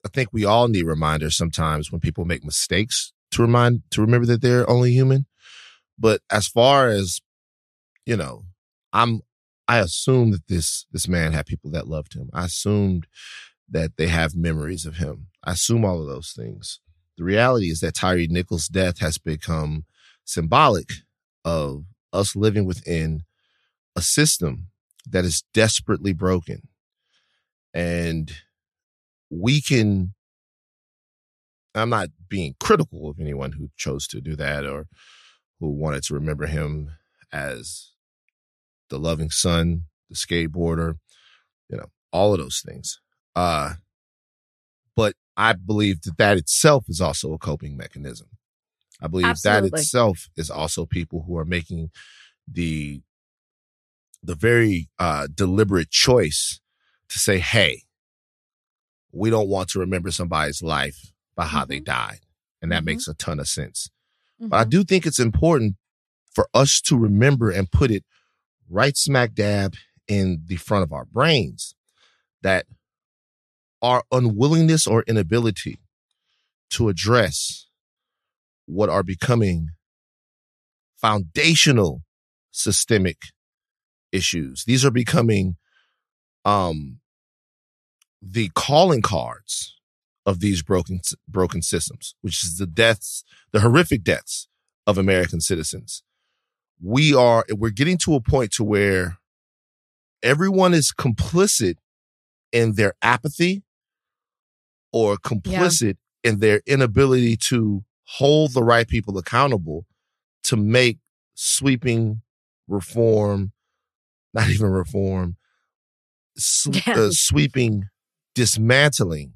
[0.03, 4.27] I think we all need reminders sometimes when people make mistakes to remind to remember
[4.27, 5.25] that they're only human.
[5.97, 7.21] But as far as
[8.05, 8.43] you know,
[8.93, 9.21] I'm
[9.67, 12.29] I assumed that this this man had people that loved him.
[12.33, 13.07] I assumed
[13.69, 15.27] that they have memories of him.
[15.43, 16.79] I assume all of those things.
[17.17, 19.85] The reality is that Tyre Nichols' death has become
[20.25, 20.89] symbolic
[21.45, 23.23] of us living within
[23.95, 24.67] a system
[25.09, 26.67] that is desperately broken.
[27.73, 28.31] And
[29.29, 30.13] we can,
[31.73, 34.87] I'm not being critical of anyone who chose to do that or
[35.59, 36.91] who wanted to remember him
[37.31, 37.91] as
[38.89, 40.95] the loving son, the skateboarder,
[41.69, 42.99] you know, all of those things.
[43.35, 43.75] Uh,
[44.95, 48.27] but I believe that that itself is also a coping mechanism.
[49.01, 49.69] I believe Absolutely.
[49.69, 51.91] that itself is also people who are making
[52.47, 53.01] the
[54.23, 56.59] the very uh, deliberate choice
[57.09, 57.83] to say, "Hey,
[59.11, 61.85] we don't want to remember somebody's life by how they Mhm.
[61.85, 62.25] died,"
[62.61, 62.87] and that Mhm.
[62.87, 63.89] makes a ton of sense.
[64.39, 64.69] But I Mhm.
[64.69, 65.75] do think it's important
[66.33, 68.05] for us to remember and put it
[68.69, 69.75] right smack dab
[70.07, 71.75] in the front of our brains
[72.41, 72.67] that
[73.81, 75.79] our unwillingness or inability
[76.69, 77.67] to address
[78.65, 79.71] what are becoming
[80.95, 82.03] foundational
[82.51, 83.17] systemic
[84.11, 84.63] issues.
[84.65, 85.57] These are becoming
[86.45, 86.99] um
[88.21, 89.77] the calling cards
[90.25, 94.47] of these broken broken systems, which is the deaths, the horrific deaths
[94.85, 96.03] of American citizens.
[96.81, 99.17] We are we're getting to a point to where
[100.23, 101.75] everyone is complicit
[102.51, 103.63] in their apathy
[104.91, 109.85] or complicit in their inability to hold the right people accountable
[110.43, 110.99] to make
[111.33, 112.21] sweeping
[112.67, 113.51] reform,
[114.33, 115.35] not even reform,
[116.37, 116.93] sw- Yeah.
[116.95, 117.85] uh, sweeping
[118.35, 119.33] dismantling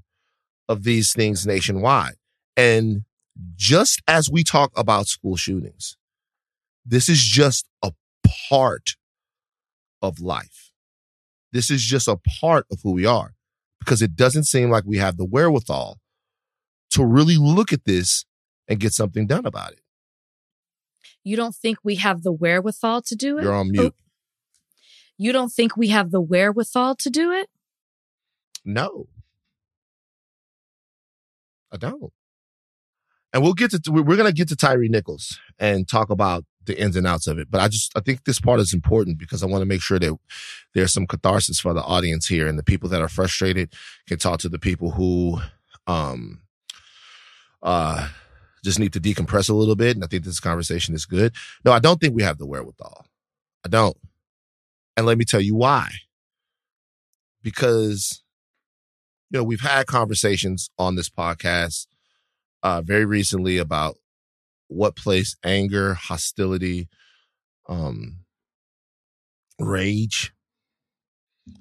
[0.70, 2.16] of these things nationwide.
[2.58, 3.04] And
[3.56, 5.98] just as we talk about school shootings,
[6.86, 7.92] this is just a
[8.50, 8.96] part
[10.02, 10.72] of life.
[11.52, 13.34] This is just a part of who we are
[13.80, 16.00] because it doesn't seem like we have the wherewithal
[16.92, 18.26] to really look at this
[18.68, 19.82] and get something done about it.
[21.24, 23.44] You don't think we have the wherewithal to do it?
[23.44, 23.96] You're on mute.
[25.18, 27.50] You don't think we have the wherewithal to do it?
[28.64, 29.08] No,
[31.72, 32.12] I don't.
[33.34, 36.80] And we'll get to we're going to get to Tyre Nichols and talk about the
[36.80, 37.52] ins and outs of it.
[37.52, 40.00] But I just I think this part is important because I want to make sure
[40.00, 40.18] that
[40.74, 43.74] there's some catharsis for the audience here and the people that are frustrated
[44.08, 45.40] can talk to the people who
[45.86, 46.42] um
[47.62, 48.08] uh
[48.64, 49.96] just need to decompress a little bit.
[49.96, 51.36] And I think this conversation is good.
[51.64, 53.06] No, I don't think we have the wherewithal.
[53.64, 53.98] I don't.
[54.98, 55.90] And let me tell you why.
[57.42, 58.24] Because
[59.30, 61.88] you know, we've had conversations on this podcast
[62.64, 63.98] uh, very recently about
[64.68, 66.88] what place anger, hostility,
[67.68, 68.20] um,
[69.60, 70.34] rage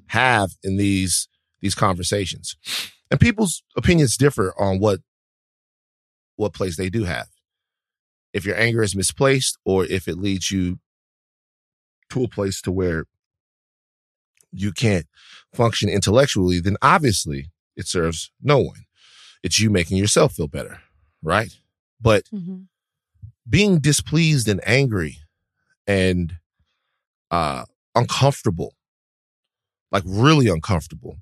[0.09, 1.29] have in these
[1.61, 2.57] these conversations,
[3.11, 5.01] and people's opinions differ on what
[6.37, 7.29] what place they do have.
[8.33, 10.79] If your anger is misplaced, or if it leads you
[12.11, 13.05] to a place to where
[14.55, 15.07] you can't
[15.53, 18.85] function intellectually, then obviously it serves no one.
[19.43, 20.81] It's you making yourself feel better,
[21.23, 21.51] right?
[22.01, 22.63] But Mm-hmm.
[23.49, 25.19] being displeased and angry
[25.87, 26.37] and
[27.31, 27.65] uh
[27.95, 28.75] uncomfortable,
[29.93, 31.19] like really uncomfortable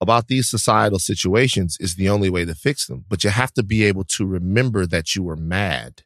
[0.00, 3.04] about these societal situations is the only way to fix them.
[3.08, 6.02] But you have to be able to remember that you were mad.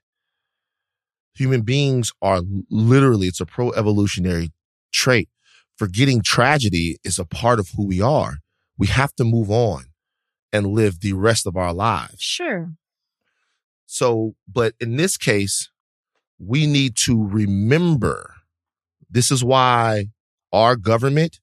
[1.35, 2.41] Human beings are
[2.71, 4.53] literally, it's a pro evolutionary
[4.93, 5.29] trait.
[5.77, 8.39] Forgetting tragedy is a part of who we are.
[8.79, 9.87] We have to move on
[10.53, 12.21] and live the rest of our lives.
[12.21, 12.73] Sure.
[13.87, 15.71] So, but in this case,
[16.39, 18.35] we need to remember
[19.09, 20.07] this is why
[20.53, 21.41] our government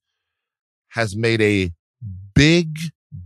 [0.89, 1.71] has made a
[2.35, 2.77] big,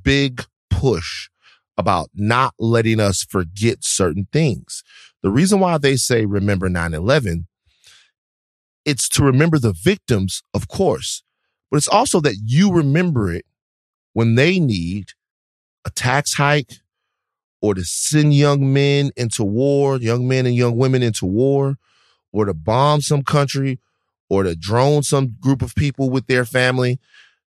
[0.04, 1.30] big push
[1.78, 4.84] about not letting us forget certain things.
[5.22, 7.48] The reason why they say remember 9 11,
[8.88, 11.22] it's to remember the victims, of course,
[11.70, 13.46] but it's also that you remember it
[14.14, 15.10] when they need
[15.86, 16.76] a tax hike
[17.62, 21.76] or to send young men into war, young men and young women into war,
[22.32, 23.78] or to bomb some country,
[24.30, 26.98] or to drone some group of people with their family.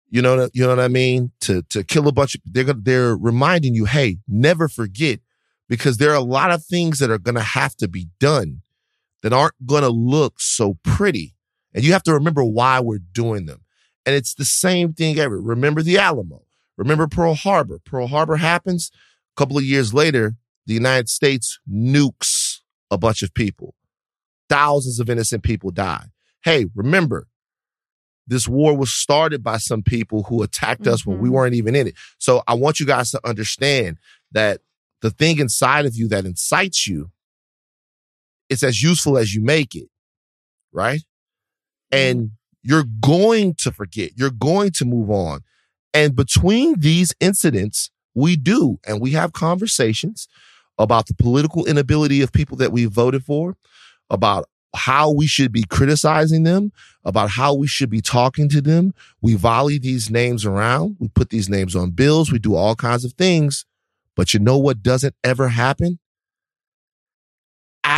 [0.10, 1.32] You know, you know what I mean?
[1.41, 5.19] To to kill a bunch of they're they're reminding you, hey, never forget,
[5.69, 8.62] because there are a lot of things that are gonna have to be done
[9.21, 11.36] that aren't gonna look so pretty,
[11.73, 13.62] and you have to remember why we're doing them.
[14.05, 15.39] And it's the same thing ever.
[15.39, 16.45] Remember the Alamo.
[16.77, 17.79] Remember Pearl Harbor.
[17.84, 18.89] Pearl Harbor happens.
[19.36, 23.75] A couple of years later, the United States nukes a bunch of people.
[24.47, 26.05] Thousands of innocent people die.
[26.43, 27.27] Hey, remember,
[28.25, 31.34] this war was started by some people who attacked us when we Mhm.
[31.34, 31.95] weren't even in it.
[32.17, 33.97] So I want you guys to understand
[34.32, 34.62] that
[35.01, 37.12] the thing inside of you that incites you,
[38.50, 39.88] it's as useful as you make it,
[40.72, 41.02] right?
[41.92, 41.98] Mm-hmm.
[41.98, 42.32] And
[42.62, 45.42] you're going to forget, you're going to move on.
[45.94, 50.28] And between these incidents, we do, and we have conversations
[50.78, 53.56] about the political inability of people that we voted for,
[54.10, 56.72] about how we should be criticizing them,
[57.04, 58.94] about how we should be talking to them.
[59.22, 60.98] We volley these names around.
[61.00, 62.32] We put these names on bills.
[62.32, 63.66] We do all kinds of things.
[64.16, 66.00] But you know what doesn't ever happen?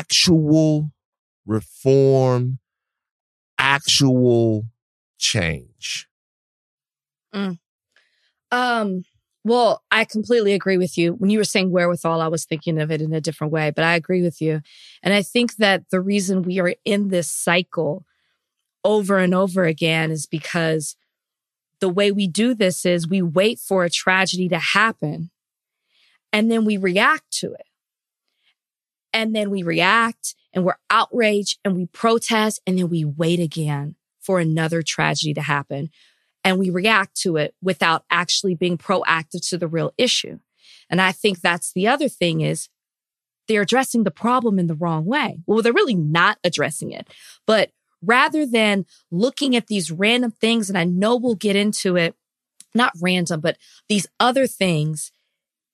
[0.02, 0.92] Actual
[1.46, 2.60] reform,
[3.60, 4.66] actual
[5.18, 6.08] change.
[8.52, 9.04] Um,
[9.44, 11.14] well, I completely agree with you.
[11.14, 13.84] When you were saying wherewithal, I was thinking of it in a different way, but
[13.84, 14.62] I agree with you.
[15.04, 18.06] And I think that the reason we are in this cycle
[18.84, 20.96] over and over again is because
[21.80, 25.32] the way we do this is we wait for a tragedy to happen
[26.34, 27.66] and then we react to it.
[29.14, 33.96] And then we react and we're outraged and we protest and then we wait again
[34.20, 35.90] for another tragedy to happen
[36.44, 40.40] and we react to it without actually being proactive to the real issue.
[40.90, 42.70] And I think that's the other thing is
[43.48, 45.40] they're addressing the problem in the wrong way.
[45.46, 47.08] Well, they're really not addressing it,
[47.46, 47.72] but
[48.02, 52.16] rather than looking at these random things, and I know we'll get into it,
[52.74, 53.58] not random, but
[53.90, 55.12] these other things,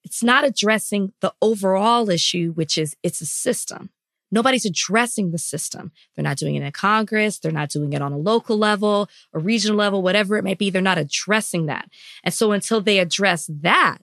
[0.08, 3.90] it's not addressing the overall issue, which is it's a system.
[4.32, 5.92] Nobody's addressing the system.
[6.16, 7.40] They're not doing it in Congress.
[7.40, 10.70] They're not doing it on a local level, a regional level, whatever it may be.
[10.70, 11.90] They're not addressing that.
[12.24, 13.98] And so until they address that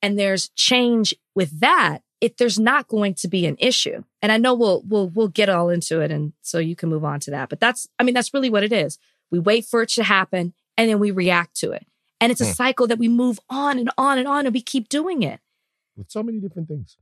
[0.00, 4.04] and there's change with that, it, there's not going to be an issue.
[4.22, 6.10] And I know we'll, we'll, we'll get all into it.
[6.10, 7.50] And so you can move on to that.
[7.50, 8.98] But that's, I mean, that's really what it is.
[9.30, 11.86] We wait for it to happen and then we react to it.
[12.22, 12.52] And it's a Hmm.
[12.52, 15.40] cycle that we move on and on and on and we keep doing it.
[15.96, 16.96] with so many different things.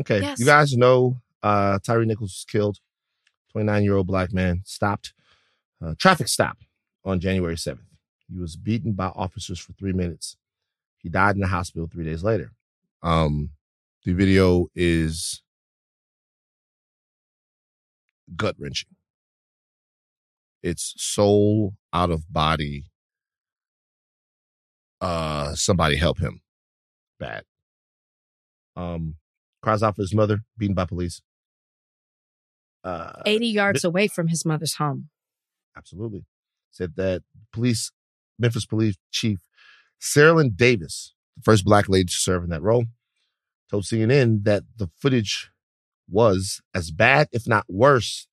[0.00, 0.20] Okay.
[0.20, 0.40] Yes.
[0.40, 2.78] You guys know uh Tyre Nichols was killed.
[3.52, 5.12] 29 year old black man stopped,
[5.80, 6.58] uh, traffic stop
[7.04, 7.86] on January 7th.
[8.28, 10.36] He was beaten by officers for three minutes.
[10.98, 12.50] He died in the hospital three days later.
[13.02, 13.50] Um,
[14.04, 15.42] the video is
[18.34, 18.96] gut wrenching.
[20.62, 22.86] It's soul out of body.
[25.00, 26.40] Uh, somebody help him.
[27.18, 27.44] Bad.
[28.76, 29.16] Um,
[29.62, 31.20] cries out for his mother, beaten by police.
[32.84, 35.08] Uh, 80 yards away from his mother's home.
[35.76, 36.24] absolutely.
[36.70, 37.90] Said that police,
[38.38, 39.40] Memphis police chief
[40.00, 42.84] Cerelyn Davis, the first black lady to serve in that role,
[43.70, 45.50] told CNN that the footage
[46.08, 48.28] was as bad, if not worse,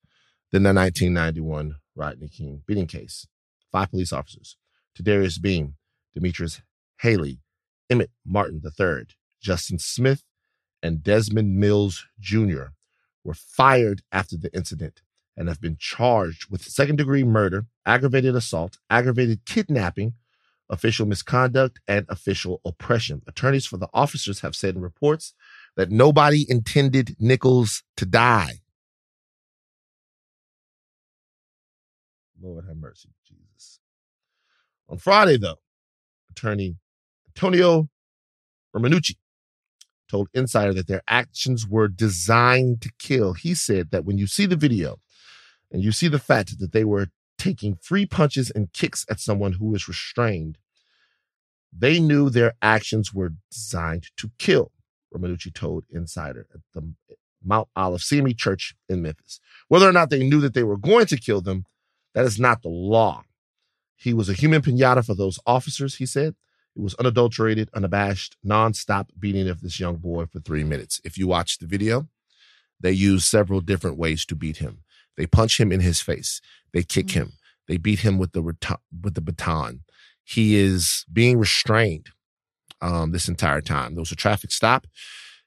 [0.52, 3.26] than the 1991 Rodney King beating case.
[3.72, 4.56] Five police officers,
[4.96, 5.74] Tadarrius Bean,
[6.14, 6.62] Demetrius
[7.00, 7.40] Haley,
[7.90, 9.06] Emmett Martin III,
[9.40, 10.24] Justin Smith,
[10.82, 12.72] and Desmond Mills Jr.
[13.24, 15.02] were fired after the incident
[15.36, 20.14] and have been charged with second degree murder, aggravated assault, aggravated kidnapping,
[20.70, 23.22] official misconduct, and official oppression.
[23.26, 25.34] Attorneys for the officers have said in reports
[25.76, 28.60] that nobody intended Nichols to die.
[32.40, 33.80] Lord have mercy, Jesus.
[34.88, 35.58] On Friday, though,
[36.34, 36.76] attorney
[37.28, 37.88] Antonio
[38.74, 39.16] Romanucci
[40.10, 43.32] told Insider that their actions were designed to kill.
[43.32, 44.98] He said that when you see the video
[45.70, 49.54] and you see the fact that they were taking free punches and kicks at someone
[49.54, 50.58] who is restrained,
[51.76, 54.70] they knew their actions were designed to kill,
[55.14, 56.94] Romanucci told Insider at the
[57.44, 59.40] Mount Olive CME Church in Memphis.
[59.68, 61.64] Whether or not they knew that they were going to kill them,
[62.14, 63.24] that is not the law.
[63.96, 66.34] He was a human pinata for those officers, he said.
[66.76, 71.00] It was unadulterated, unabashed, nonstop beating of this young boy for three minutes.
[71.04, 72.08] If you watch the video,
[72.80, 74.80] they use several different ways to beat him.
[75.16, 76.40] They punch him in his face.
[76.72, 77.34] They kick him.
[77.68, 79.80] They beat him with the reta- with the baton.
[80.24, 82.08] He is being restrained
[82.80, 83.94] um, this entire time.
[83.94, 84.86] There was a traffic stop.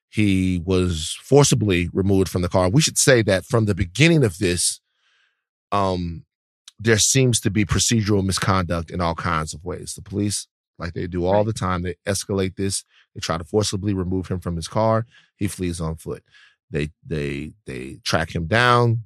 [0.09, 2.69] He was forcibly removed from the car.
[2.69, 4.79] We should say that from the beginning of this,
[5.71, 6.23] um,
[6.79, 9.93] there seems to be procedural misconduct in all kinds of ways.
[9.93, 10.47] The police,
[10.77, 12.83] like they do all the time, they escalate this.
[13.15, 15.05] They try to forcibly remove him from his car.
[15.35, 16.23] He flees on foot.
[16.69, 19.03] They they they track him down.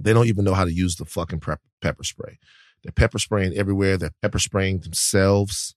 [0.00, 1.40] They don't even know how to use the fucking
[1.80, 2.38] pepper spray.
[2.82, 3.96] They're pepper spraying everywhere.
[3.96, 5.74] They're pepper spraying themselves.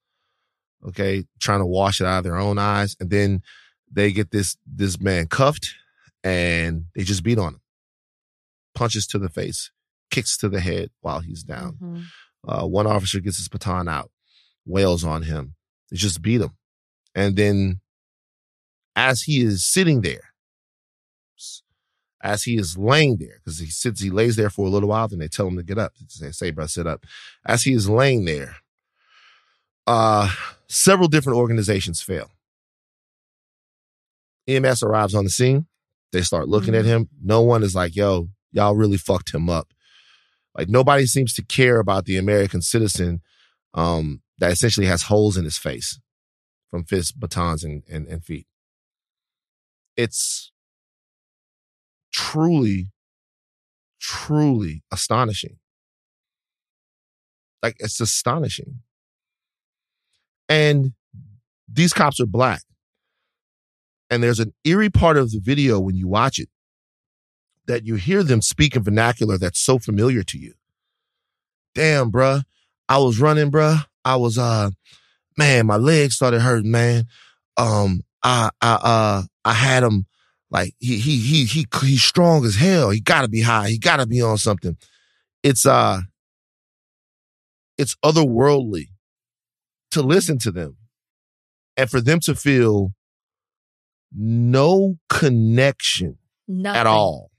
[0.85, 3.41] Okay, trying to wash it out of their own eyes, and then
[3.91, 5.73] they get this this man cuffed,
[6.23, 7.61] and they just beat on him.
[8.75, 9.71] Punches to the face,
[10.09, 11.77] kicks to the head while he's down.
[11.81, 12.05] Mhm.
[12.47, 14.11] Uh, one officer gets his baton out,
[14.65, 15.55] wails on him.
[15.91, 16.51] They just beat him.
[17.15, 17.81] And then
[18.95, 20.33] as he is sitting there,
[22.21, 25.07] as he is laying there, because he sits, he lays there for a little while,
[25.07, 25.93] then they tell him to get up.
[25.99, 27.05] They say, say, bro, sit up.
[27.45, 28.57] As he is laying there,
[29.85, 30.33] uh,
[30.67, 32.31] several different organizations fail.
[34.47, 35.67] EMS arrives on the scene.
[36.11, 37.09] They start looking at him.
[37.21, 39.73] No one is like, yo, y'all really fucked him up.
[40.57, 43.21] Like nobody seems to care about the American citizen
[43.75, 45.99] um, that essentially has holes in his face
[46.71, 48.47] from fists, batons, and, and, and feet.
[49.95, 50.51] It's
[52.11, 52.87] truly,
[54.01, 55.57] truly astonishing.
[57.61, 58.81] Like it's astonishing.
[60.49, 60.93] And
[61.71, 62.61] these cops are black.
[64.09, 66.49] And there's an eerie part of the video when you watch it
[67.67, 70.53] that you hear them speak in vernacular that's so familiar to you.
[71.75, 72.43] Damn, bruh.
[72.89, 73.85] I was running, bruh.
[74.03, 74.71] I was, uh,
[75.37, 77.05] man, my legs started hurting, man.
[77.57, 80.05] Um, I, I, uh, I had him
[80.49, 82.89] like he, he, he, he, he's strong as hell.
[82.89, 83.69] He gotta be high.
[83.69, 84.77] He gotta be on something.
[85.43, 86.01] It's, uh,
[87.77, 88.87] it's otherworldly
[89.91, 90.77] to listen to them
[91.75, 92.93] and for them to feel
[94.15, 96.79] no connection Nothing.
[96.79, 97.29] at all.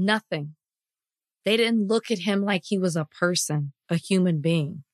[0.00, 0.54] Nothing.
[1.44, 4.84] They didn't look at him like he was a person, a human being.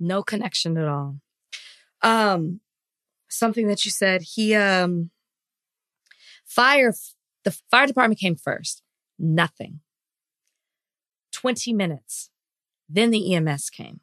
[0.00, 1.20] No connection at all.
[2.02, 2.60] Um,
[3.30, 5.10] something that you said, he, um,
[6.44, 6.92] fire,
[7.44, 8.82] the fire department came first.
[9.16, 9.78] Nothing.
[11.32, 12.30] 20 minutes.
[12.88, 14.00] Then the EMS came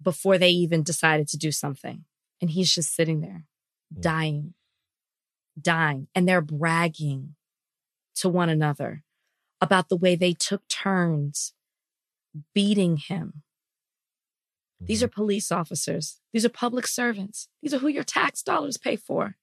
[0.00, 2.04] before they even decided to do something.
[2.40, 3.44] And he's just sitting there,
[4.00, 4.54] dying,
[5.60, 6.08] dying.
[6.14, 7.34] And they're bragging
[8.16, 9.02] to one another
[9.60, 11.52] about the way they took turns
[12.54, 13.42] beating him.
[14.80, 16.20] These are police officers.
[16.32, 17.48] These are public servants.
[17.62, 19.36] These are who your tax dollars pay for.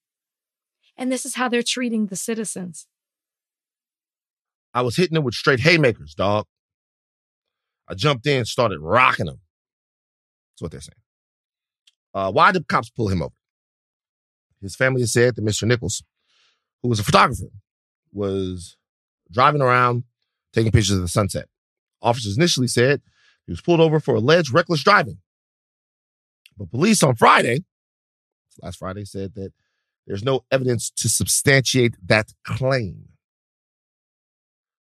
[0.96, 2.86] And this is how they're treating the citizens.
[4.76, 6.46] I was hitting him with straight haymakers, dog.
[7.88, 9.42] I jumped in, started rocking him.
[10.52, 10.94] That's what they're saying.
[12.14, 13.34] Uh, why did cops pull him over?
[14.64, 15.68] His family said that Mr.
[15.68, 16.04] Nichols,
[16.82, 17.50] who was a photographer,
[18.14, 18.78] was
[19.30, 20.06] driving around
[20.54, 21.50] taking pictures of the sunset.
[22.02, 23.02] Officers initially said
[23.46, 25.18] he was pulled over for alleged reckless driving.
[26.58, 27.66] But police on Friday,
[28.62, 29.52] last Friday, said that
[30.08, 33.10] there's no evidence to substantiate that claim.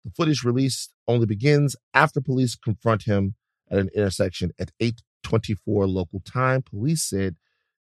[0.04, 3.34] The footage released only begins after police confront him
[3.70, 6.62] at an intersection at 824 local time.
[6.62, 7.36] Police said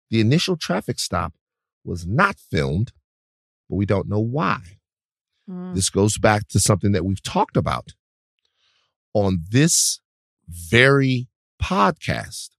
[0.10, 1.34] the initial traffic stop
[1.86, 2.92] was not filmed,
[3.70, 4.60] but we don't know why.
[5.50, 5.76] Mm.
[5.76, 7.94] This goes back to something that we've talked about
[9.14, 10.00] on this
[10.50, 11.28] very
[11.62, 12.50] podcast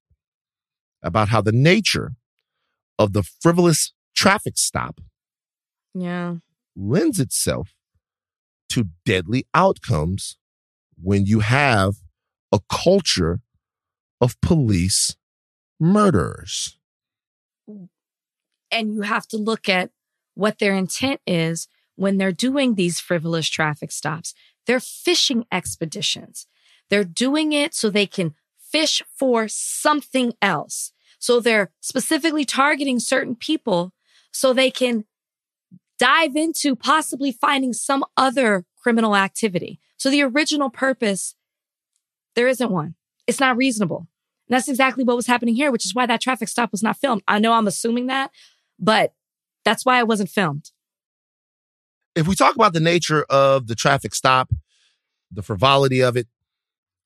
[1.02, 2.14] about how the nature
[2.98, 5.00] of the frivolous traffic stop
[5.94, 6.36] Yeah.
[6.74, 7.74] lends itself
[8.70, 10.38] to deadly outcomes
[11.00, 11.96] when you have
[12.52, 13.40] a culture
[14.20, 15.16] of police
[15.78, 16.75] murderers.
[18.76, 19.90] And you have to look at
[20.34, 24.34] what their intent is when they're doing these frivolous traffic stops.
[24.66, 26.46] They're fishing expeditions.
[26.90, 30.92] They're doing it so they can fish for something else.
[31.18, 33.94] So they're specifically targeting certain people
[34.30, 35.06] so they can
[35.98, 39.80] dive into possibly finding some other criminal activity.
[39.96, 41.34] So the original purpose,
[42.34, 42.96] there isn't one.
[43.26, 44.06] It's not reasonable.
[44.48, 46.98] And that's exactly what was happening here, which is why that traffic stop was not
[46.98, 47.22] filmed.
[47.26, 48.30] I know I'm assuming that,
[48.78, 49.12] but
[49.64, 50.70] that's why it wasn't filmed.
[52.14, 54.50] If we talk about the nature of the traffic stop,
[55.30, 56.28] the frivolity of it,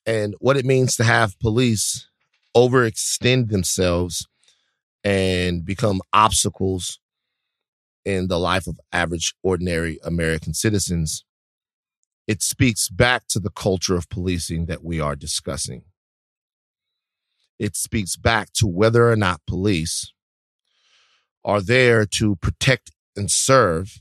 [0.07, 2.07] and what it means to have police
[2.57, 4.27] overextend themselves
[5.05, 7.01] and become obstacles
[8.05, 11.25] in the life of average, ordinary American citizens,
[12.27, 15.83] it speaks back to the culture of policing that we are discussing.
[17.59, 20.13] It speaks back to whether or not police
[21.45, 24.01] are there to protect and serve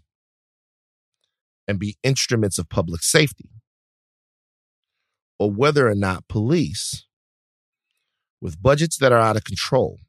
[1.67, 3.49] and be instruments of public safety,
[5.37, 7.05] or whether or not police,
[8.41, 9.99] with budgets that are out of control,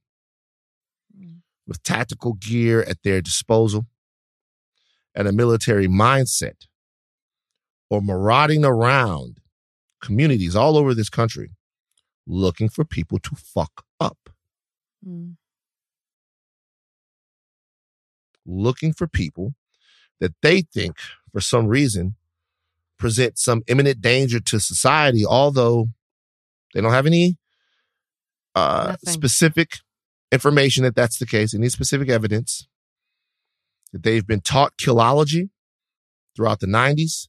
[1.16, 1.40] mm.
[1.66, 3.86] with tactical gear at their disposal,
[5.14, 6.66] and a military mindset,
[7.90, 9.38] or marauding around
[10.00, 11.50] communities all over this country
[12.26, 14.30] looking for people to fuck up,
[15.06, 15.34] mm.
[18.46, 19.54] Looking for people
[20.20, 20.96] that they think,
[21.32, 22.14] for some reason,
[22.98, 25.88] present some imminent danger to society, although
[26.74, 27.38] they don't have any
[28.54, 29.78] uh, specific
[30.30, 32.66] information that that's the case, any specific evidence.
[33.92, 35.50] That they've been taught killology
[36.36, 37.26] throughout the 90s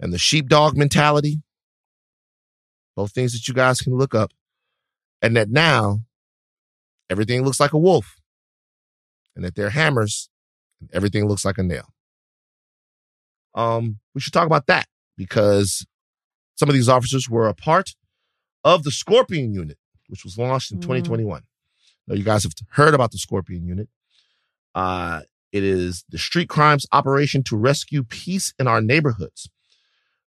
[0.00, 1.42] and the sheepdog mentality,
[2.96, 4.32] both things that you guys can look up,
[5.22, 6.00] and that now
[7.08, 8.16] everything looks like a wolf
[9.36, 10.28] and that they're hammers
[10.80, 11.92] and everything looks like a nail.
[13.54, 15.86] Um, we should talk about that because
[16.56, 17.90] some of these officers were a part
[18.64, 19.78] of the Scorpion Unit,
[20.08, 20.82] which was launched in Mm.
[20.82, 21.42] 2021.
[22.06, 23.88] Now, you guys have heard about the Scorpion Unit.
[24.74, 25.22] Uh,
[25.52, 29.48] it is the street crimes operation to rescue peace in our neighborhoods.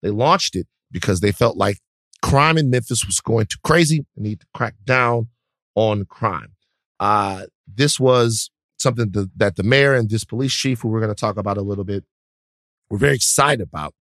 [0.01, 1.78] They launched it because they felt like
[2.22, 5.30] crime in Memphis was going too crazy and need to crack down
[5.76, 6.56] on crime.
[6.99, 11.14] Uh, this was something that, that the mayor and this police chief, who we're going
[11.14, 12.04] to talk about a little bit,
[12.90, 13.94] were very excited about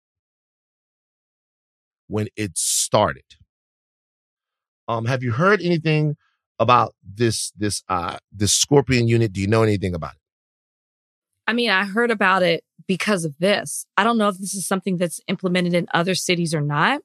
[2.09, 3.25] when it started.
[4.89, 6.17] Um, have you heard anything
[6.59, 9.33] about this this uh this Scorpion unit?
[9.33, 10.21] Do you know anything about it?
[11.47, 13.87] I mean, I heard about it because of this.
[13.97, 17.01] I don't know if this is something that's implemented in other cities or not,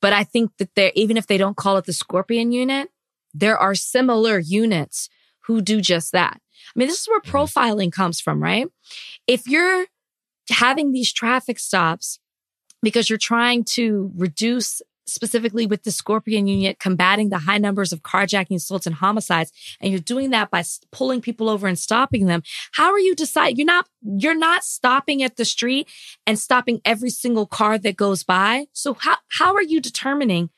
[0.00, 2.88] but I think that there, even if they don't call it the Scorpion unit,
[3.32, 5.08] there are similar units
[5.46, 6.40] who do just that.
[6.74, 7.30] I mean, this is where Mhm.
[7.30, 8.66] profiling comes from, right?
[9.26, 9.86] If you're
[10.50, 12.18] having these traffic stops
[12.82, 18.00] because you're trying to reduce specifically with the Scorpion unit combating the high numbers of
[18.02, 19.50] carjacking, assaults, and homicides,
[19.80, 22.42] and you're doing that by pulling people over and stopping them,
[22.72, 23.56] how are you deciding?
[23.56, 25.88] You're not you're not stopping at the street
[26.26, 28.66] and stopping every single car that goes by.
[28.72, 30.50] So how how are you determining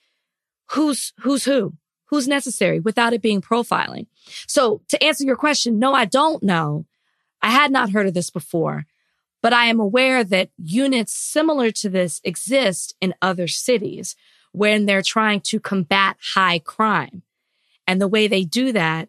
[0.73, 1.75] who's who's who?
[2.13, 4.07] Who's necessary without it being profiling?
[4.47, 6.85] So to answer your question, no, I don't know.
[7.41, 8.85] I had not heard of this before,
[9.41, 14.15] but I am aware that units similar to this exist in other cities
[14.53, 17.23] when they're trying to combat high crime.
[17.87, 19.09] And the way they do that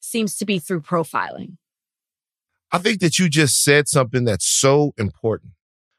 [0.00, 1.58] seems to be through profiling.
[2.72, 5.52] I think that you just said something that's so important.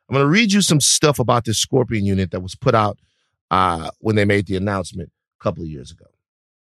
[0.10, 2.98] I'm going to read you some stuff about this Scorpion unit that was put out
[3.52, 6.06] uh, when they made the announcement a couple of years ago.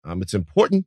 [0.05, 0.87] Um, it's important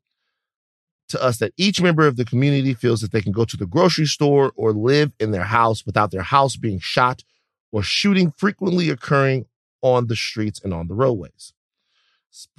[1.09, 3.65] to us that each member of the community feels that they can go to the
[3.65, 7.23] grocery store or live in their house without their house being shot
[7.71, 9.45] or shooting frequently occurring
[9.81, 11.53] on the streets and on the roadways.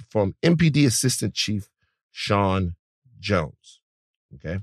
[0.09, 1.69] From MPD Assistant Chief
[2.11, 2.75] Sean
[3.19, 3.81] Jones.
[4.35, 4.59] Okay.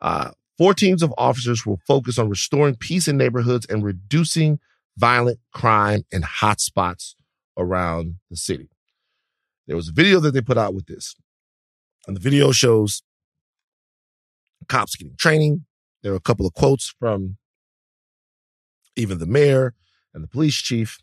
[0.00, 4.60] Uh, Four teams of officers will focus on restoring peace in neighborhoods and reducing
[4.96, 7.14] violent crime in hotspots
[7.56, 8.68] around the city.
[9.66, 11.14] There was a video that they put out with this,
[12.06, 13.02] and the video shows
[14.68, 15.64] cops getting training.
[16.02, 17.36] There are a couple of quotes from
[18.96, 19.74] even the mayor
[20.12, 20.98] and the police chief.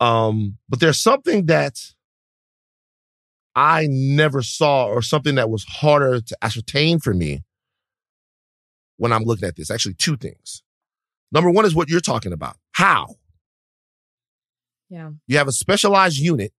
[0.00, 1.78] Um, but there's something that
[3.54, 7.42] I never saw, or something that was harder to ascertain for me
[8.96, 9.70] when I'm looking at this.
[9.70, 10.62] Actually, two things.
[11.30, 12.56] Number one is what you're talking about.
[12.72, 13.16] How?
[14.88, 15.10] Yeah.
[15.26, 16.52] You have a specialized unit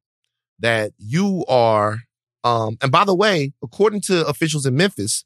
[0.59, 1.99] that you are,
[2.43, 5.25] um, and by the way, according to officials in Memphis,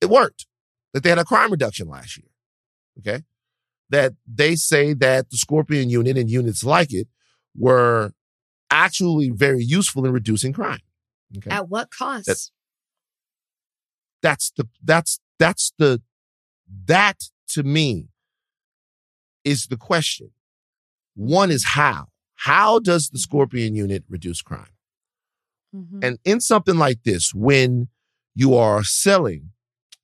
[0.00, 0.46] it worked.
[0.92, 2.28] That they had a crime reduction last year.
[2.98, 3.24] Okay.
[3.88, 7.08] That they say that the Scorpion unit and units like it
[7.56, 8.12] were
[8.70, 10.80] actually very useful in reducing crime.
[11.38, 11.50] Okay.
[11.50, 12.26] At what cost?
[14.22, 16.00] that's the that's that's the
[16.86, 18.08] that to me
[19.44, 20.30] is the question
[21.14, 22.06] one is how
[22.44, 24.74] how does the scorpion unit reduce crime?
[25.74, 26.04] Mhm.
[26.04, 27.88] and in something like this when
[28.34, 29.50] you are selling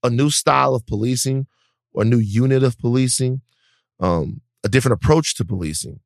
[0.02, 1.46] a new style of policing
[1.92, 3.42] or a new unit of policing
[4.00, 6.00] um, a different approach to policing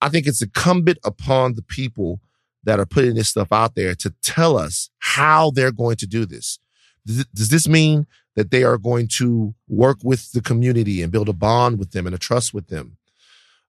[0.00, 2.20] i think it's incumbent upon the people
[2.64, 6.26] that are putting this stuff out there to tell us how they're going to do
[6.26, 6.58] this.
[7.06, 8.06] Does this mean
[8.36, 12.04] that they are going to work with the community and build a bond with them
[12.06, 12.98] and a trust with them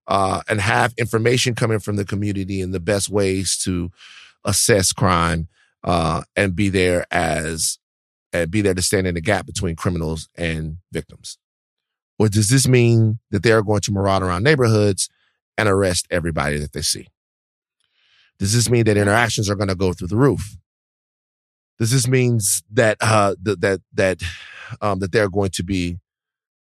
[0.08, 3.90] uh, and have information coming from the community and the best ways to
[4.44, 5.48] assess crime
[5.84, 7.80] uh, and be there as
[8.34, 11.38] and be there to stand in the gap between criminals and victims.
[12.18, 15.10] Or does this mean that they are going to maraud around neighborhoods
[15.58, 17.08] and arrest everybody that they see?
[18.40, 20.58] Does this mean that interactions are going to go through the roof?
[21.78, 24.22] Does this means that uh th- that that
[24.82, 25.98] um that they're going to be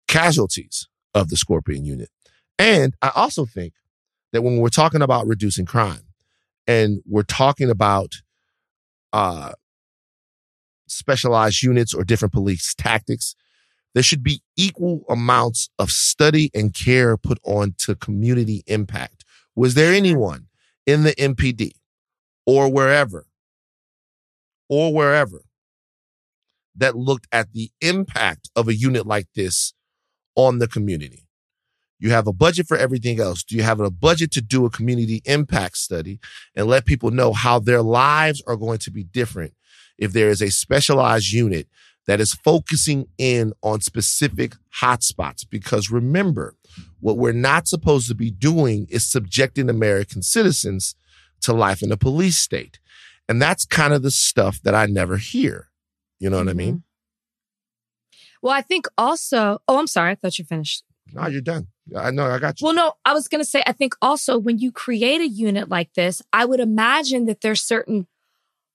[0.08, 2.08] casualties of the scorpion unit
[2.58, 3.72] and i also think
[4.32, 6.06] that when we're talking about reducing crime
[6.66, 8.14] and we're talking about
[9.12, 9.52] uh
[10.88, 13.34] specialized units or different police tactics
[13.96, 19.24] there should be equal amounts of study and care put on to community impact.
[19.54, 20.48] Was there anyone
[20.84, 21.70] in the MPD
[22.44, 23.26] or wherever
[24.68, 25.40] or wherever
[26.74, 29.72] that looked at the impact of a unit like this
[30.34, 31.25] on the community?
[31.98, 33.42] You have a budget for everything else.
[33.42, 36.20] Do you have a budget to do a community impact study
[36.54, 39.54] and let people know how their lives are going to be different
[39.96, 41.68] if there is a specialized unit
[42.06, 45.48] that is focusing in on specific hotspots?
[45.48, 46.54] Because remember,
[47.00, 50.94] what we're not supposed to be doing is subjecting American citizens
[51.40, 52.78] to life in a police state.
[53.28, 55.70] And that's kind of the stuff that I never hear.
[56.20, 56.74] You know what I mean?
[56.74, 56.80] Mm-hmm.
[58.42, 60.12] Well, I think also, oh, I'm sorry.
[60.12, 60.84] I thought you finished.
[61.12, 61.68] No, you're done.
[61.94, 62.26] I know.
[62.26, 62.66] I got you.
[62.66, 65.68] Well, no, I was going to say, I think also when you create a unit
[65.68, 68.06] like this, I would imagine that there's certain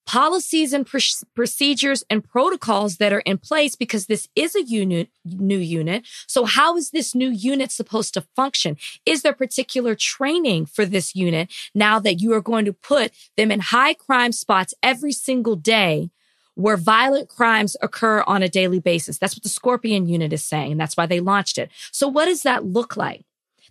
[0.05, 0.97] policies and pr-
[1.35, 6.07] procedures and protocols that are in place because this is a unit, new unit.
[6.27, 8.77] So how is this new unit supposed to function?
[9.05, 13.51] Is there particular training for this unit now that you are going to put them
[13.51, 16.09] in high crime spots every single day?
[16.55, 19.17] Where violent crimes occur on a daily basis.
[19.17, 20.73] That's what the Scorpion unit is saying.
[20.73, 21.71] And that's why they launched it.
[21.91, 23.23] So what does that look like?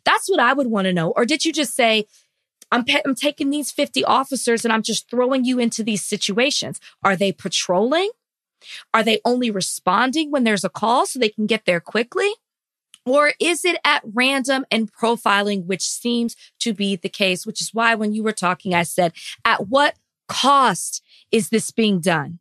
[0.05, 1.11] That's what I would want to know.
[1.11, 2.07] Or did you just say,
[2.73, 6.81] I'm, pe- I'm taking these 50 officers and I'm just throwing you into these situations.
[7.03, 8.11] Are they patrolling?
[8.95, 12.31] Are they only responding when there's a call so they can get there quickly?
[13.07, 17.73] Or is it at random and profiling, which seems to be the case, which is
[17.73, 19.13] why when you were talking, I said,
[19.45, 19.97] at what
[20.29, 21.03] cost
[21.33, 22.39] is this being done?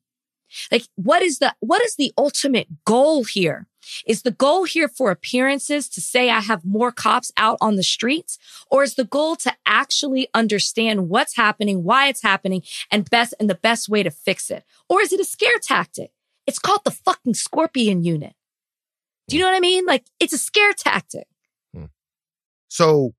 [0.71, 3.67] Like, what is the, what is the ultimate goal here?
[4.05, 7.83] Is the goal here for appearances to say I have more cops out on the
[7.83, 8.37] streets?
[8.69, 13.49] Or is the goal to actually understand what's happening, why it's happening, and best, and
[13.49, 14.63] the best way to fix it?
[14.87, 16.11] Or is it a scare tactic?
[16.45, 18.33] It's called the fucking scorpion unit.
[19.27, 19.85] Do you know what I mean?
[19.85, 21.27] Like, it's a scare tactic.
[21.73, 21.85] Hmm.
[22.67, 23.13] So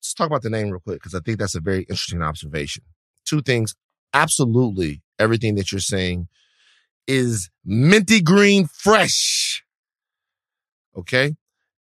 [0.00, 2.84] let's talk about the name real quick because I think that's a very interesting observation.
[3.24, 3.74] Two things.
[4.14, 6.28] Absolutely, everything that you're saying
[7.06, 9.64] is minty green fresh.
[10.96, 11.34] Okay.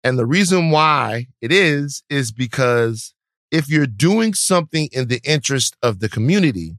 [0.04, 3.14] And the reason why it is, is because
[3.52, 6.78] if you're doing something in the interest of the community,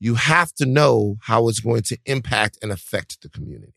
[0.00, 3.74] you have to know how it's going to impact and affect the community.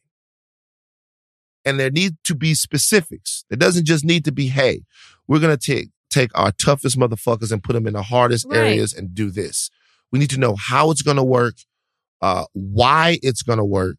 [1.66, 3.46] And there need to be specifics.
[3.50, 4.82] There doesn't just need to be, hey,
[5.28, 8.58] we're going to take, take our toughest motherfuckers and put them in the hardest Right.
[8.58, 9.70] areas and do this.
[10.12, 11.56] We need to know how it's going to work,
[12.22, 13.98] uh, why it's going to work,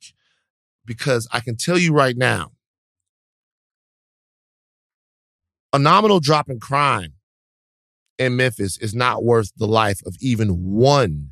[0.85, 2.53] because I can tell you right now,
[5.73, 7.15] a nominal drop in crime
[8.19, 11.31] in Memphis is not worth the life of even one,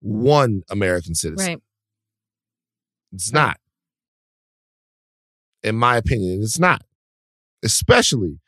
[0.00, 1.54] one American citizen.
[1.54, 1.62] Right.
[3.12, 3.58] It's not.
[5.62, 6.82] In my opinion, it's not.
[7.64, 8.40] Especially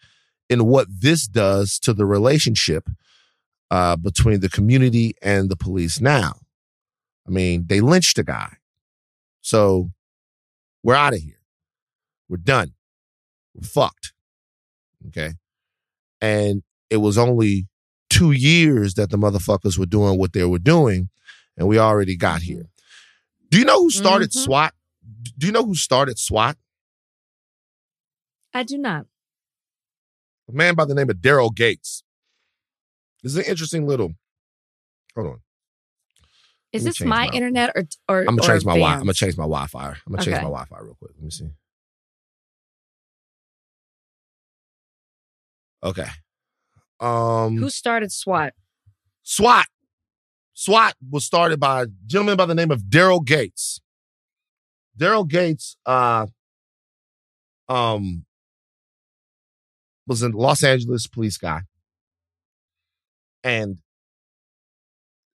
[0.48, 2.88] in what this does to the relationship
[3.72, 6.34] uh, between the community and the police now.
[7.26, 8.56] I mean, they lynched a guy.
[9.40, 9.92] So
[10.82, 11.40] we're out of here.
[12.28, 12.74] We're done.
[13.54, 14.12] We're fucked.
[15.08, 15.32] Okay.
[16.20, 17.66] And it was only
[18.10, 21.08] two years that the motherfuckers were doing what they were doing,
[21.56, 22.68] and we already got here.
[23.48, 24.44] Do you know who started Mhm.
[24.44, 24.74] SWAT?
[25.38, 26.58] Do you know who started SWAT?
[28.52, 29.06] I do not.
[30.46, 32.02] A man by the name of Daryl Gates.
[33.22, 34.12] This is an interesting little.
[35.14, 35.40] Hold on.
[36.72, 39.12] Is this my, my- internet or or I'm gonna or change my Wi- I'm gonna
[39.12, 39.88] change my Wi-Fi.
[39.88, 41.12] I'm gonna change my Wi-Fi real quick.
[41.14, 41.50] Let me see.
[45.84, 46.06] Okay.
[47.00, 47.56] Um.
[47.58, 48.54] Who started SWAT?
[49.22, 49.66] SWAT.
[50.54, 53.80] SWAT was started by a gentleman by the name of Daryl Gates.
[54.98, 56.26] Daryl Gates uh
[57.68, 58.24] um
[60.06, 61.62] was a Los Angeles police guy.
[63.45, 63.80] And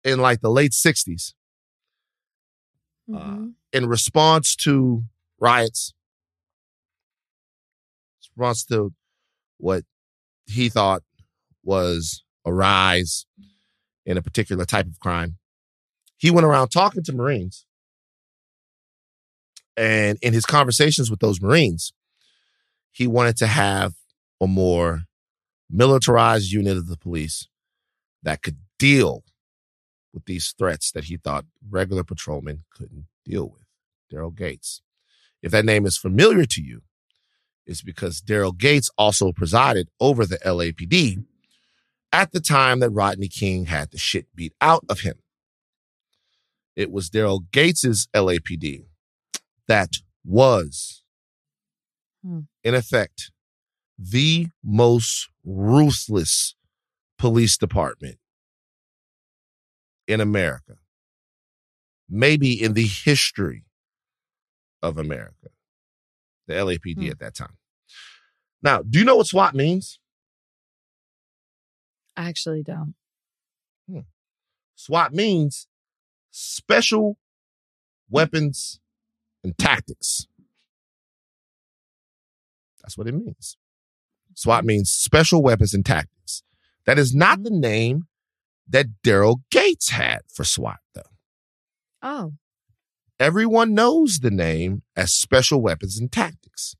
[0.03, 1.33] in like the late 60s,
[3.09, 3.53] Uh, Mhm.
[3.71, 5.05] in response to
[5.39, 5.93] riots,
[8.19, 8.93] response to
[9.57, 9.85] what
[10.45, 11.03] he thought
[11.63, 13.25] was a rise
[14.05, 15.37] in a particular type of crime,
[16.17, 17.65] he went around talking to Marines.
[19.77, 21.93] And in his conversations with those Marines,
[22.91, 23.93] he wanted to have
[24.41, 25.03] a more
[25.69, 27.47] militarized unit of the police
[28.23, 29.23] that could deal
[30.13, 33.63] with these threats that he thought regular patrolmen couldn't deal with.
[34.11, 34.81] Daryl Gates.
[35.41, 36.81] If that name is familiar to you,
[37.65, 41.25] it's because Daryl Gates also presided over the LAPD
[42.13, 45.15] at the time that Rodney King had the shit beat out of him.
[46.75, 48.85] It was Daryl Gates's LAPD
[49.67, 49.93] that
[50.23, 51.03] was,
[52.23, 52.41] Hmm.
[52.63, 53.31] in effect,
[53.97, 56.55] the most ruthless
[57.17, 58.17] police department
[60.07, 60.77] in America,
[62.09, 63.63] maybe in the history
[64.81, 65.49] of America,
[66.47, 67.11] the LAPD Hmm.
[67.11, 67.57] at that time.
[68.61, 69.99] Now, do you know what SWAT means?
[72.15, 72.95] I actually don't.
[74.75, 75.67] SWAT means
[76.29, 77.17] special
[78.11, 78.79] weapons
[79.43, 80.27] and tactics.
[82.83, 83.57] That's what it means.
[84.35, 86.43] SWAT means special weapons and tactics.
[86.87, 87.59] That is not the mm-hmm.
[87.59, 88.07] name
[88.67, 91.01] that Daryl Gates had for SWAT, though.
[92.01, 92.33] Oh,
[93.19, 96.75] Everyone knows the name as Special Weapons and Tactics.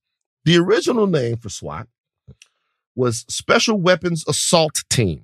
[0.46, 1.88] The original name for SWAT
[2.96, 5.24] was Special Weapons Assault Team.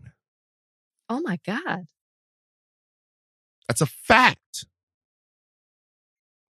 [1.09, 1.86] oh my God.
[3.67, 4.65] That's a fact.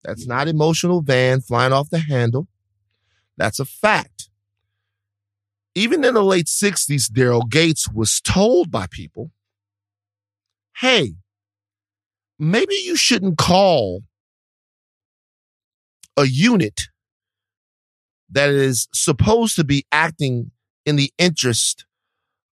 [0.05, 2.47] That's not emotional van flying off the handle.
[3.37, 4.30] That's a fact.
[5.81, 9.31] Even in the late 60s, Daryl Gates was told by people,
[10.77, 11.15] hey,
[12.39, 14.03] maybe you shouldn't call
[16.19, 16.83] a unit
[18.29, 20.51] that is supposed to be acting
[20.85, 21.87] in the interest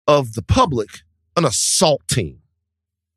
[0.07, 1.01] of the public
[1.37, 2.43] an assault team.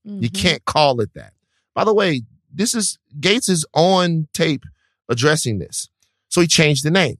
[0.03, 0.33] You Mhm.
[0.33, 1.35] can't call it that.
[1.75, 4.63] By the way, this is Gates is on tape
[5.07, 5.87] addressing this.
[6.29, 7.19] So he changed the name.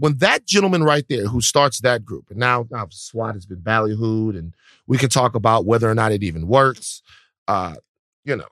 [0.00, 3.60] When that gentleman right there who starts that group, and now, now SWAT has been
[3.60, 4.54] ballyhooed, and
[4.86, 7.02] we can talk about whether or not it even works.
[7.46, 7.74] Uh,
[8.24, 8.46] you know,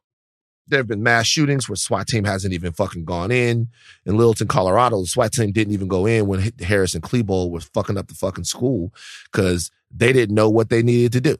[0.66, 3.68] there have been mass shootings where SWAT team hasn't even fucking gone in.
[4.04, 7.64] In Littleton, Colorado, the SWAT team didn't even go in when Harris and Klebold was
[7.64, 8.92] fucking up the fucking school
[9.32, 11.38] because they didn't know what they needed to do.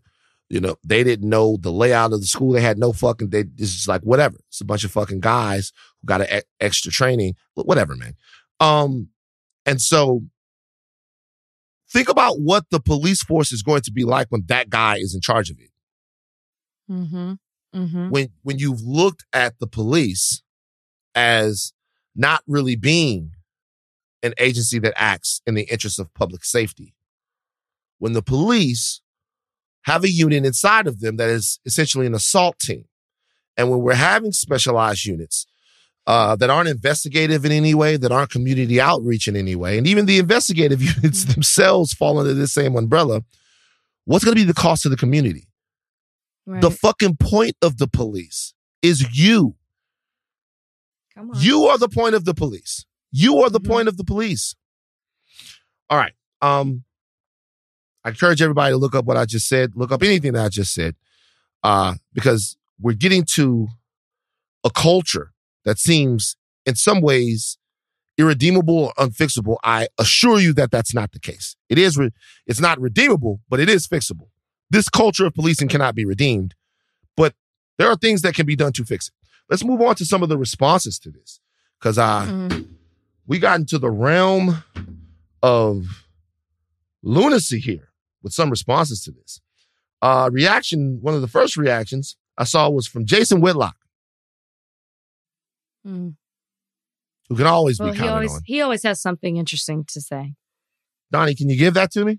[0.48, 2.52] You know, they didn't know the layout of the school.
[2.52, 4.38] They had no fucking, they, just like, whatever.
[4.48, 8.16] It's a bunch of fucking guys who got e- extra training, whatever, man.
[8.58, 9.10] Um,
[9.68, 10.22] and so
[11.90, 15.14] think about what the police force is going to be like when that guy is
[15.14, 15.70] in charge of it.
[16.90, 17.32] Mm-hmm.
[17.74, 18.08] Mm-hmm.
[18.08, 20.42] When, when you've looked at the police
[21.14, 21.74] as
[22.16, 23.32] not really being
[24.22, 26.94] an agency that acts in the interest of public safety.
[27.98, 29.02] When the police
[29.82, 32.86] have a unit inside of them that is essentially an assault team.
[33.56, 35.46] And when we're having specialized units
[36.08, 39.86] uh, that aren't investigative in any way, that aren't community outreach in any way, and
[39.86, 43.22] even the investigative units themselves fall under this same umbrella,
[44.06, 45.46] what's going to be the cost to the community?
[46.46, 46.62] Right.
[46.62, 49.54] The fucking point of the police is you.
[51.14, 51.36] Come on.
[51.40, 52.86] You are the point of the police.
[53.12, 53.66] You are the Mhm.
[53.66, 54.54] point of the police.
[55.90, 56.14] All right.
[56.40, 56.84] Um,
[58.04, 59.72] I encourage everybody to look up what I just said.
[59.74, 60.94] Look up anything that I just said,
[61.62, 63.68] uh, because we're getting to
[64.64, 65.32] a culture
[65.64, 66.36] that seems,
[66.66, 67.58] in some ways,
[68.16, 69.56] irredeemable or unfixable.
[69.62, 71.56] I assure you that that's not the case.
[71.68, 71.96] It is.
[71.96, 72.10] Re-
[72.46, 74.28] it's not redeemable, but it is fixable.
[74.70, 76.54] This culture of policing cannot be redeemed,
[77.16, 77.34] but
[77.78, 79.14] there are things that can be done to fix it.
[79.48, 81.40] Let's move on to some of the responses to this,
[81.80, 82.68] because uh, Mhm.
[83.26, 84.62] we got into the realm
[85.42, 86.04] of
[87.02, 87.88] lunacy here
[88.22, 89.40] with some responses to this.
[90.02, 93.76] Uh, reaction, one of the first reactions I saw was from Jason Whitlock,
[95.88, 96.14] Mm.
[97.28, 98.40] who can always Well, be he counted always on.
[98.44, 100.34] he always has something interesting to say.
[101.10, 102.18] Donnie, can you give that to me?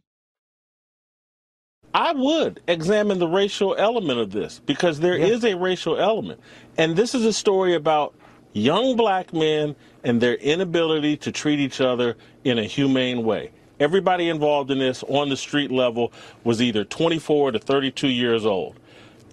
[1.93, 6.39] I would examine the racial element of this because there is a racial element.
[6.77, 8.15] And this is a story about
[8.53, 13.51] young black men and their inability to treat each other in a humane way.
[13.79, 16.11] Everybody involved in this on the street level
[16.43, 18.78] was either 24 to 32 years old.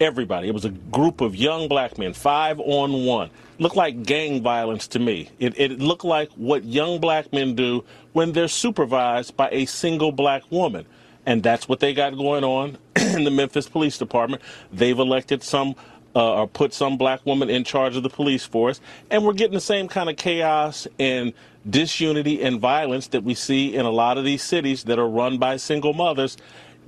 [0.00, 0.48] Everybody.
[0.48, 3.30] It was a group of young black men, five on one.
[3.58, 5.30] Looked like gang violence to me.
[5.38, 10.12] It, it looked like what young black men do when they're supervised by a single
[10.12, 10.84] black woman.
[11.24, 14.42] And that's what they got going on in the Memphis Police Department.
[14.70, 15.74] They've elected some
[16.14, 18.80] uh, or put some black woman in charge of the police force.
[19.10, 21.34] And we're getting the same kind of chaos and
[21.68, 25.36] disunity and violence that we see in a lot of these cities that are run
[25.36, 26.36] by single mothers.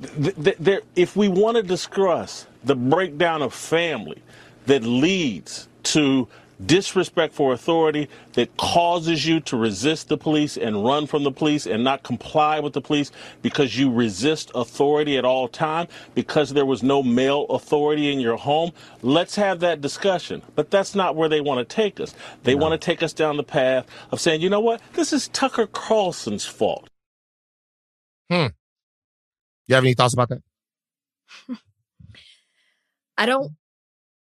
[0.02, 4.22] Th- th- there, if we want to discuss the breakdown of family
[4.66, 6.28] that leads to
[6.66, 11.66] disrespect for authority that causes you to resist the police and run from the police
[11.66, 16.66] and not comply with the police because you resist authority at all time because there
[16.66, 18.72] was no male authority in your home
[19.02, 20.42] let's have that discussion.
[20.56, 22.14] But that's not where they want to take us.
[22.44, 24.80] They want to take us down the path of saying you know what?
[24.94, 26.88] This is tucker carlson's fault
[28.30, 28.46] hmm.
[29.68, 30.42] You have any thoughts about that?
[33.16, 33.52] I don't.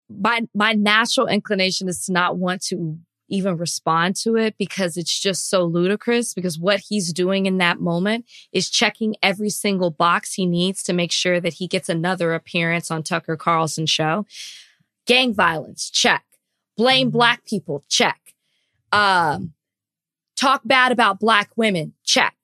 [0.09, 5.19] My my natural inclination is to not want to even respond to it because it's
[5.19, 10.33] just so ludicrous because what he's doing in that moment is checking every single box
[10.33, 14.25] he needs to make sure that he gets another appearance on Tucker Carlson show.
[15.07, 16.23] Gang violence, check.
[16.77, 18.35] Blame black people, check.
[18.91, 19.53] Um,
[20.35, 22.35] talk bad about black women, check.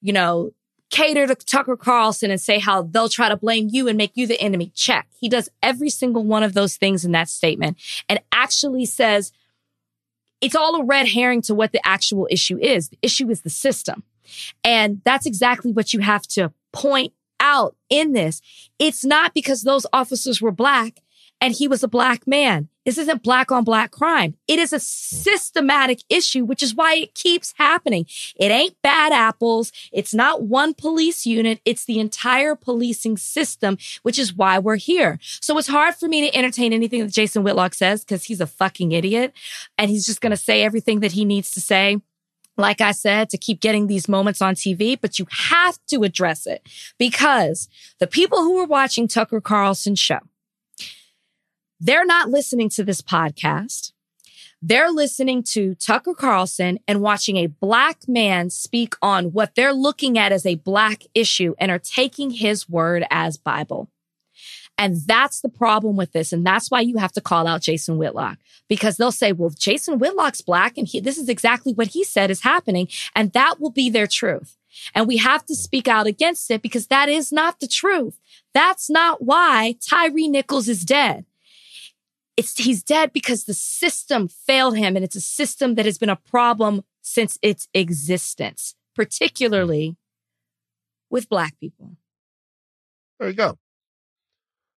[0.00, 0.52] You know,
[0.92, 4.26] cater to Tucker Carlson and say how they'll try to blame you and make you
[4.26, 4.70] the enemy.
[4.76, 5.08] Check.
[5.18, 7.78] He does every single one of those things in that statement
[8.08, 9.32] and actually says
[10.40, 12.90] it's all a red herring to what the actual issue is.
[12.90, 14.04] The issue is the system.
[14.62, 18.42] And that's exactly what you have to point out in this.
[18.78, 21.00] It's not because those officers were black
[21.40, 22.68] and he was a black man.
[22.84, 24.34] This isn't black on black crime.
[24.48, 24.80] It is a hmm.
[24.80, 28.06] systematic issue, which is why it keeps happening.
[28.36, 29.72] It ain't bad apples.
[29.92, 31.60] It's not one police unit.
[31.64, 35.18] It's the entire policing system, which is why we're here.
[35.22, 38.46] So it's hard for me to entertain anything that Jason Whitlock says because he's a
[38.46, 39.32] fucking idiot
[39.78, 41.98] and he's just going to say everything that he needs to say
[42.56, 46.46] like I said, to keep getting these moments on TV, but you have to address
[46.46, 46.66] it
[46.98, 47.68] because
[47.98, 50.18] the people who are watching Tucker Carlson's show,
[51.84, 53.92] they're not listening to this podcast.
[54.62, 60.16] They're listening to Tucker Carlson and watching a black man speak on what they're looking
[60.16, 63.90] at as a black issue and are taking his word as Bible.
[64.78, 66.32] And that's the problem with this.
[66.32, 69.98] And that's why you have to call out Jason Whitlock because they'll say, well, Jason
[69.98, 72.86] Whitlock's black and he, this is exactly what he said is happening.
[73.16, 74.56] And that will be their truth.
[74.94, 78.20] And we have to speak out against it because that is not the truth.
[78.54, 81.26] That's not why Tyre Nichols is dead
[82.42, 86.08] it's he's dead because the system failed him and it's a system that has been
[86.10, 89.96] a problem since its existence particularly
[91.10, 91.96] with black people
[93.18, 93.58] There you go.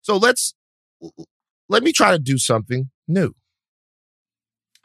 [0.01, 0.53] So let's
[1.67, 3.33] let me try to do something new.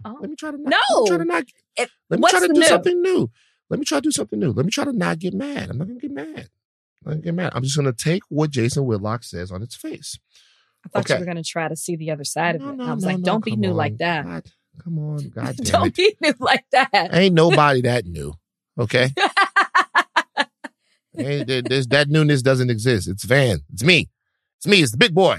[0.05, 0.16] oh.
[0.20, 1.45] Let me try to not, let me try to no not
[1.76, 2.66] It- let me try to do new?
[2.66, 3.31] something new.
[3.68, 4.51] Let me try to do something new.
[4.53, 5.70] Let me try to not get mad.
[5.70, 6.26] I'm not gonna get mad.
[7.05, 7.53] I'm not gonna get mad.
[7.55, 10.18] I'm just gonna take what Jason Whitlock says on its face.
[10.85, 11.14] I thought Okay.
[11.14, 12.95] you were going to try to see the other side of No, it no, i
[12.95, 13.76] was no, like don't be new on.
[13.76, 14.51] like that God,
[14.83, 18.35] come on, God don't be new like that Ain't nobody that new.
[18.78, 19.11] Okay.
[21.18, 23.09] Ain't, there- that newness doesn't exist.
[23.09, 23.61] It's Van.
[23.72, 24.09] It's me.
[24.59, 24.81] It's me.
[24.83, 25.39] It's the big boy.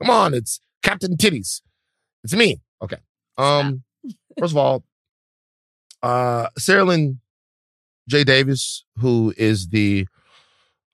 [0.00, 0.32] Come on.
[0.32, 1.60] It's Captain Titties.
[2.24, 2.60] It's me.
[2.82, 2.96] Okay.
[3.36, 3.82] Um.
[4.38, 4.84] First of all,
[6.02, 7.18] uh, Cerelyn
[8.08, 8.22] J.
[8.24, 10.06] Davis, who is the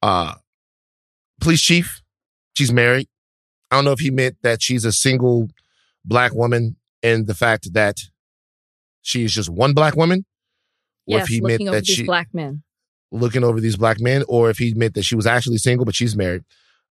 [0.02, 0.34] uh
[1.40, 2.00] police chief,
[2.54, 3.08] she's married.
[3.70, 5.48] I don't know if he meant that she's a single
[6.04, 7.98] black woman and the fact that
[9.02, 10.24] she is just one black woman,
[11.06, 12.62] or yes if he meant that she black men
[13.10, 15.94] looking over these black men, or if he meant that she was actually single but
[15.94, 16.44] she's married.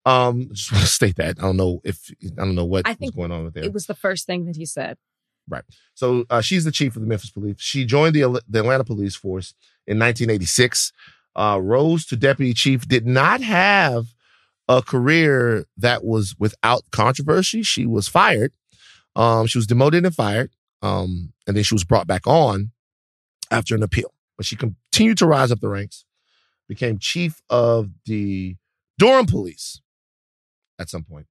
[0.07, 1.39] Um, just want to state that.
[1.39, 3.64] I don't know if I don't know what I was think going on with there.
[3.64, 4.97] it was the first thing that he said
[5.51, 5.64] Right.
[5.95, 7.57] So uh, she's the chief of the Memphis Police.
[7.59, 9.55] She joined the, the Atlanta Police Force
[9.87, 10.93] in 1986.
[11.35, 12.87] Uh, rose to deputy chief.
[12.87, 14.07] Did not have
[14.68, 17.62] a career that was without controversy.
[17.62, 18.52] She was fired.
[19.16, 20.50] Um, she was demoted and fired.
[20.82, 22.72] Um, and then she was brought back on
[23.50, 24.12] after an appeal.
[24.36, 26.04] But she continued to rise up the ranks.
[26.68, 28.56] Became chief of the
[28.98, 29.80] Durham Police
[30.78, 31.26] at some point,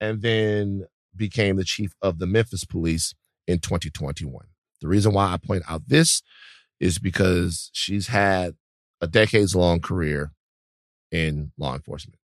[0.00, 3.14] and then became the chief of the Memphis Police
[3.46, 4.46] in 2021.
[4.80, 6.22] The reason why I point out this
[6.80, 8.56] is because she's had
[9.00, 10.32] a decades long career
[11.10, 12.18] in law enforcement.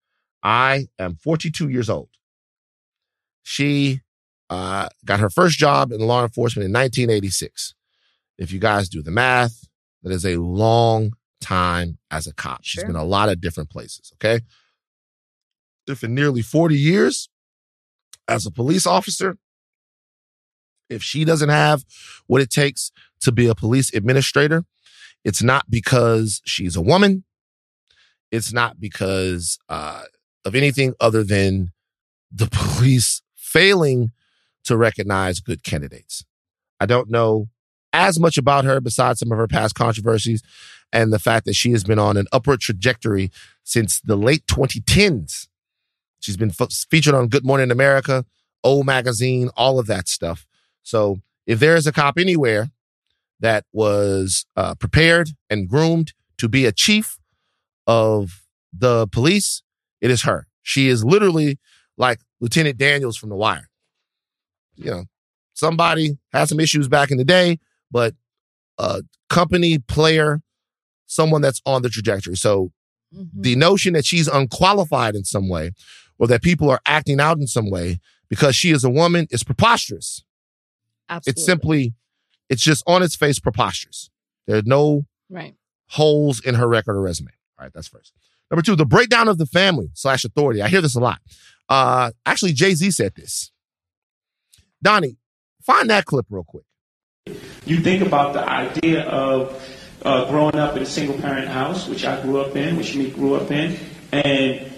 [0.43, 2.11] I am 42 years old.
[3.43, 4.01] She
[4.51, 7.74] uh, got her first job in law enforcement in 1986.
[8.39, 9.68] If you guys do the math,
[10.03, 12.61] that is a long time as a cop.
[12.62, 14.12] She's been a lot of different places.
[14.14, 14.41] Okay.
[15.86, 17.28] And for nearly 40 years
[18.28, 19.39] as a police officer,
[20.89, 21.84] if she doesn't have
[22.26, 24.64] what it takes to be a police administrator,
[25.24, 27.24] it's not because she's a woman.
[28.30, 30.05] It's not because uh,
[30.45, 31.72] of anything other than
[32.30, 34.12] the police failing
[34.64, 36.24] to recognize good candidates.
[36.80, 37.49] I don't know
[37.93, 40.43] as much about her besides some of her past controversies
[40.93, 43.30] and the fact that she has been on an upward trajectory
[43.64, 45.49] since the late 2010s.
[46.20, 48.24] She's been f- featured on Good Morning America,
[48.64, 50.47] O Magazine, all of that stuff.
[50.82, 52.70] So if there is a cop anywhere
[53.41, 57.18] that was uh, prepared and groomed to be a chief
[57.86, 59.62] of the police,
[60.01, 60.46] it is her.
[60.62, 61.59] She is literally
[61.96, 63.68] like Lieutenant Daniels from The Wire.
[64.76, 65.05] You know,
[65.55, 67.59] somebody had some issues back in the day,
[67.90, 68.14] but
[68.78, 70.40] a company player,
[71.07, 72.36] someone that's on the trajectory.
[72.36, 72.72] So
[73.14, 73.30] Mhm.
[73.42, 75.72] the notion that she's unqualified in some way
[76.18, 79.42] or that people are acting out in some way because she is a woman is
[79.42, 80.22] preposterous.
[81.09, 81.40] Absolutely.
[81.40, 81.94] It's simply
[82.51, 84.09] It's just on its face preposterous.
[84.46, 85.55] There are no Right.
[85.88, 87.30] holes in her record or resume.
[87.59, 88.14] All right, that's first.
[88.51, 90.62] Number two, the breakdown of the family slash authority.
[90.62, 91.20] I hear this a lot.
[91.68, 93.53] Uh, actually, Jay Z said this.
[94.82, 95.16] Donnie,
[95.62, 96.64] find that clip real quick.
[97.66, 99.62] You think about the idea of
[100.03, 103.11] uh, growing up in a single parent house, which I grew up in, which me
[103.11, 103.76] grew up in,
[104.12, 104.72] and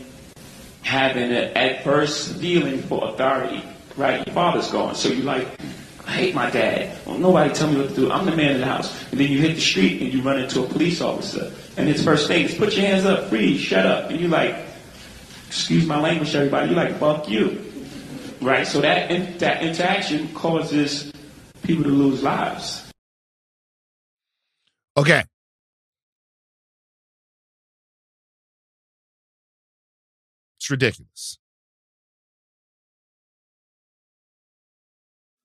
[0.82, 3.62] having an adverse feeling for authority,
[3.96, 4.26] right?
[4.26, 5.46] Your father's gone, so you like,
[6.06, 6.98] I hate my dad.
[7.06, 8.10] Well, nobody tell me what to do.
[8.10, 9.10] I'm the man in the house.
[9.12, 12.04] And then you hit the street and you run into a police officer, and his
[12.04, 14.10] first thing is, put your hands up, freeze, shut up.
[14.10, 14.54] And you're like,
[15.46, 16.68] excuse my language, everybody.
[16.68, 17.64] You're like, fuck you.
[18.42, 18.66] Right?
[18.66, 21.10] So that, in, that interaction causes
[21.62, 22.86] people to lose lives.
[24.94, 25.24] Okay.
[30.58, 31.38] It's ridiculous.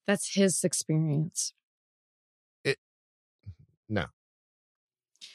[0.05, 1.53] That's his experience.
[2.65, 2.77] It
[3.87, 4.07] no.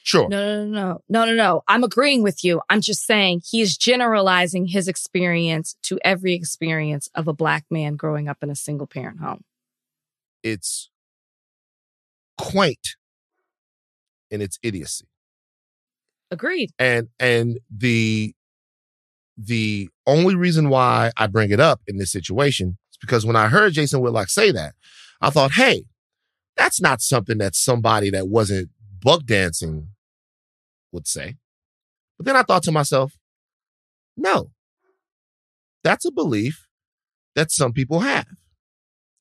[0.03, 0.29] Sure.
[0.29, 1.63] No, no, no, no, no, no, no.
[1.69, 2.61] I'm agreeing with you.
[2.71, 8.29] I'm just saying he's generalizing his experience to every experience of a black man growing
[8.29, 9.43] up in a single parent home.
[10.43, 10.89] It's
[12.39, 12.97] quaint
[14.31, 15.07] in its idiocy.
[16.33, 16.71] Agreed.
[16.79, 18.35] and and the
[19.37, 23.49] the only reason why I bring it up in this situation is because when I
[23.49, 24.75] heard Jason Whitlock say that,
[25.21, 25.85] I thought, hey,
[26.57, 28.71] that's not something that somebody that wasn't
[29.01, 29.89] buck dancing
[30.93, 31.37] would say.
[32.17, 33.17] But then I thought to myself,
[34.17, 34.51] no,
[35.83, 36.67] that's a belief
[37.35, 38.27] that some people have.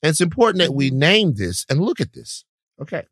[0.01, 2.45] And it's important that we name this and look at this.
[2.81, 3.05] Okay.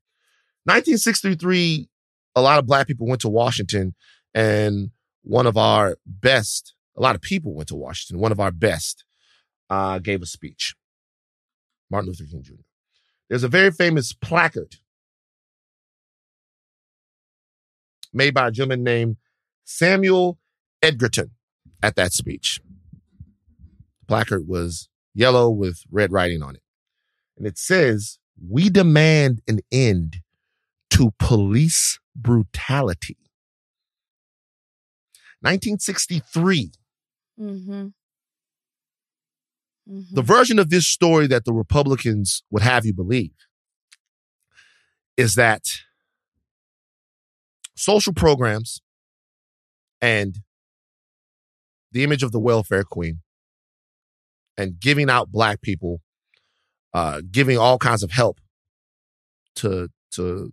[0.66, 1.90] 1963,
[2.36, 3.96] a lot of black people went to Washington
[4.34, 4.92] and
[5.24, 8.22] one of our best, a lot of people went to Washington.
[8.22, 9.04] One of our best
[9.70, 10.76] uh, gave a speech.
[11.90, 12.54] Martin Luther King Jr.
[13.30, 14.76] There's a very famous placard
[18.18, 19.18] made by a gentleman named
[19.64, 20.38] Samuel
[20.82, 21.32] Edgerton
[21.82, 22.60] at that speech.
[24.02, 26.62] The placard was yellow with red writing on it.
[27.38, 30.18] And it says, We demand an end
[30.92, 33.18] to police brutality.
[35.42, 36.72] 1963.
[37.40, 37.88] Mm-hmm.
[40.12, 43.32] The version of this story that the Republicans would have you believe
[45.16, 45.64] is that
[47.78, 48.82] social programs
[50.02, 50.40] and
[51.92, 53.22] the image of the welfare queen
[54.58, 56.02] and giving out black people,
[56.94, 58.40] uh, giving all kinds of help
[59.56, 60.52] to to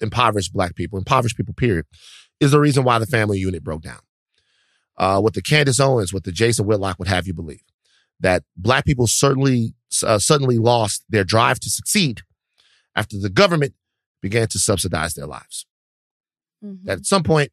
[0.00, 1.86] impoverished black people, impoverished people, period,
[2.40, 4.00] is the reason why the family unit broke down.
[4.98, 7.62] Uh, what the Candace Owens, what the Jason Whitlock would have you believe,
[8.20, 12.22] that black people certainly uh, suddenly lost their drive to succeed
[12.94, 13.74] after the government
[14.20, 15.66] began to subsidize their lives.
[16.64, 16.86] Mm-hmm.
[16.86, 17.50] That at some point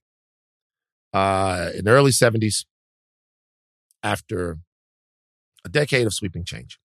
[1.13, 2.65] uh, in the early 70s,
[4.03, 4.59] after
[5.65, 6.79] a decade of sweeping change,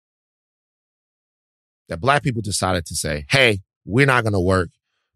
[1.90, 4.70] that black people decided to say, hey, we're not going to work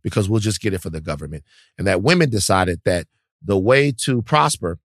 [0.04, 1.44] because we'll just get it for the government.
[1.78, 3.08] And that women decided that
[3.44, 4.80] the way to prosper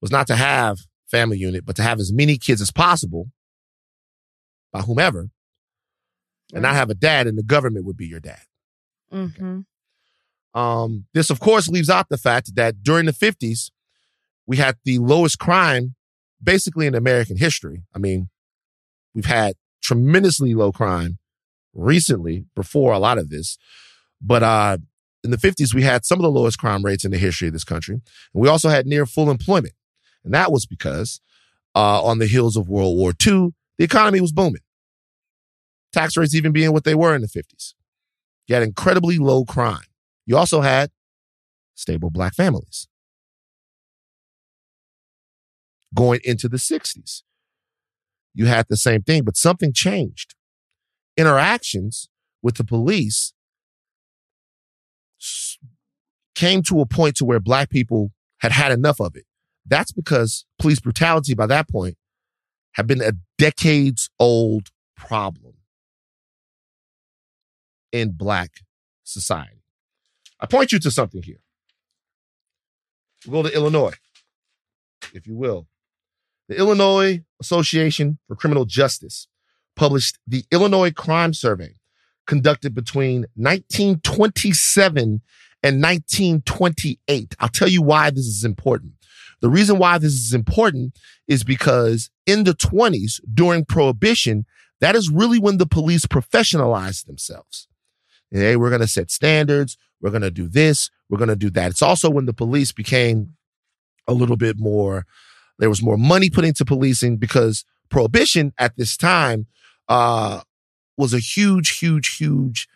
[0.00, 0.78] was not to have
[1.10, 3.30] family unit, but to have as many kids as possible
[4.72, 5.30] by whomever
[6.52, 8.42] and not have a dad and the government would be your dad.
[9.12, 9.60] Mm-hmm.
[10.54, 13.70] Um, this, of course, leaves out the fact that during the 50s,
[14.46, 15.94] we had the lowest crime
[16.42, 17.82] basically in American history.
[17.94, 18.28] I mean,
[19.14, 21.18] we've had tremendously low crime
[21.74, 23.58] recently before a lot of this,
[24.20, 24.78] but uh,
[25.22, 27.52] in the 50s, we had some of the lowest crime rates in the history of
[27.52, 27.94] this country.
[27.94, 29.74] And we also had near full employment.
[30.24, 31.20] And that was because
[31.74, 34.62] uh, on the heels of World War II, the economy was booming.
[35.92, 37.74] Tax rates even being what they were in the 50s.
[38.46, 39.84] You had incredibly low crime.
[40.30, 40.92] You also had
[41.74, 42.86] stable black families.
[45.92, 47.22] Going into the 60s,
[48.32, 50.36] you had the same thing, but something changed.
[51.16, 52.08] Interactions
[52.42, 53.32] with the police
[56.36, 59.24] came to a point to where black people had had enough of it.
[59.66, 61.96] That's because police brutality by that point
[62.74, 65.54] had been a decades old problem
[67.90, 68.50] in black
[69.02, 69.59] society.
[70.40, 71.40] I point you to something here.
[73.26, 73.94] We'll go to Illinois,
[75.12, 75.66] if you will.
[76.48, 79.28] The Illinois Association for Criminal Justice
[79.76, 81.76] published the Illinois Crime Survey
[82.26, 85.20] conducted between 1927
[85.62, 87.36] and 1928.
[87.38, 88.92] I'll tell you why this is important.
[89.40, 94.44] The reason why this is important is because in the 20s, during Prohibition,
[94.80, 97.68] that is really when the police professionalized themselves.
[98.30, 99.76] Hey, we're going to set standards.
[100.00, 100.90] We're going to do this.
[101.08, 101.70] We're going to do that.
[101.70, 103.34] It's also when the police became
[104.06, 105.06] a little bit more,
[105.58, 109.46] there was more money put into policing because prohibition at this time,
[109.88, 110.40] uh,
[110.96, 112.68] was a huge, huge, huge,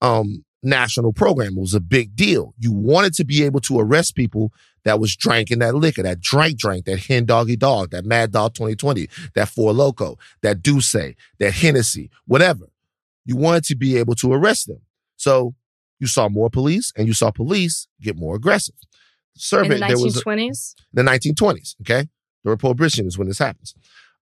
[0.00, 1.54] um, national program.
[1.56, 2.54] It was a big deal.
[2.58, 4.52] You wanted to be able to arrest people
[4.84, 8.54] that was drinking that liquor, that drank drank, that hen doggy dog, that mad dog
[8.54, 12.68] 2020, that Four Loko, that Douce, that Hennessy, whatever.
[13.24, 14.80] You wanted to be able to arrest them.
[15.22, 15.54] So
[16.00, 18.74] you saw more police and you saw police get more aggressive.
[19.36, 20.74] Survey, In the there was a- 1920s?
[20.92, 21.76] the 1920s.
[21.82, 22.08] Okay.
[22.42, 23.72] The prohibition is when this happens.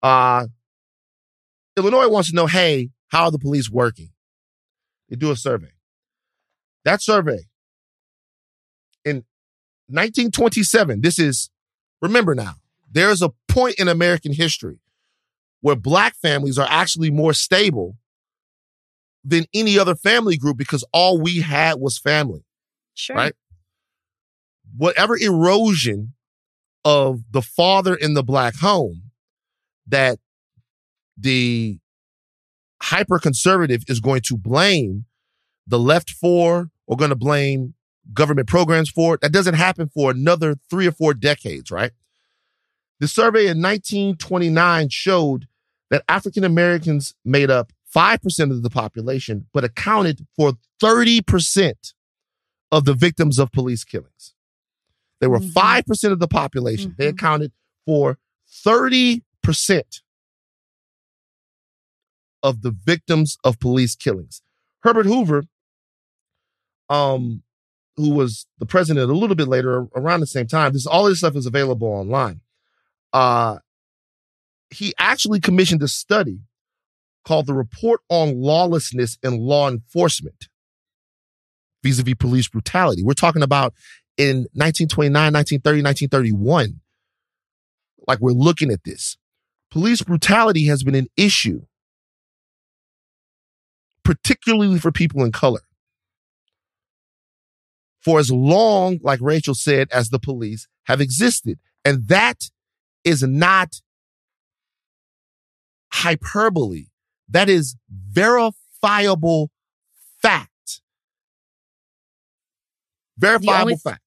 [0.04, 0.48] Uh,
[1.78, 4.10] Illinois wants to know, hey, how are the police working?
[5.08, 5.72] They do a survey.
[6.84, 7.46] That survey
[9.06, 9.24] in
[9.88, 11.50] 1927, this is,
[12.02, 12.56] remember now,
[12.92, 14.80] there's a point in American history
[15.62, 17.96] where black families are actually more stable
[19.30, 22.44] than any other family group because all we had was family
[22.96, 23.16] Sure.
[23.16, 23.34] right?
[24.76, 26.14] Whatever erosion
[26.86, 29.12] of the father in the black home
[29.88, 30.20] that
[31.18, 31.80] the
[32.82, 35.06] hyper conservative is going to blame
[35.68, 37.74] the left for or going to blame
[38.14, 41.92] government programs for, that doesn't happen for another three or four decades, right?
[43.00, 45.48] The survey in 1929 showed
[45.90, 51.94] that African Americans made up 5% of the population, but accounted for 30%
[52.72, 54.36] of the victims of police killings.
[55.20, 55.52] They were Mhm.
[55.54, 56.96] 5% of the population.
[56.98, 57.14] They Mhm.
[57.14, 57.52] accounted
[57.86, 60.02] for 30%
[62.44, 64.42] of the victims of police killings.
[64.84, 65.46] Herbert Hoover,
[66.90, 67.44] um,
[67.98, 71.18] who was the president a little bit later, around the same time, this all this
[71.20, 72.42] stuff is available online.
[73.12, 73.60] Uh,
[74.70, 76.40] he actually commissioned a study
[77.26, 80.48] called the Report on Lawlessness in Law Enforcement
[81.84, 83.04] vis-a-vis police brutality.
[83.04, 83.74] We're talking about
[84.18, 86.82] in 1929, 1930, 1931.
[88.08, 89.18] Like we're looking at this.
[89.72, 91.62] Police brutality has been an issue,
[94.04, 95.62] particularly for people in color.
[98.02, 101.60] For as long, like Rachel said, as the police have existed.
[101.86, 102.50] And that
[103.04, 103.82] is not
[105.92, 106.86] hyperbole.
[107.30, 109.52] That is verifiable
[110.22, 110.82] fact.
[113.18, 114.02] Verifiable only- fact.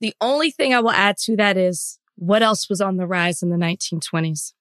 [0.00, 3.42] The only thing I will add to that is what else was on the rise
[3.42, 4.52] in the 1920s?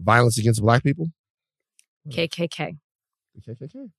[0.00, 1.08] Violence against black people.
[2.10, 2.78] KKK,
[3.46, 3.90] KKK.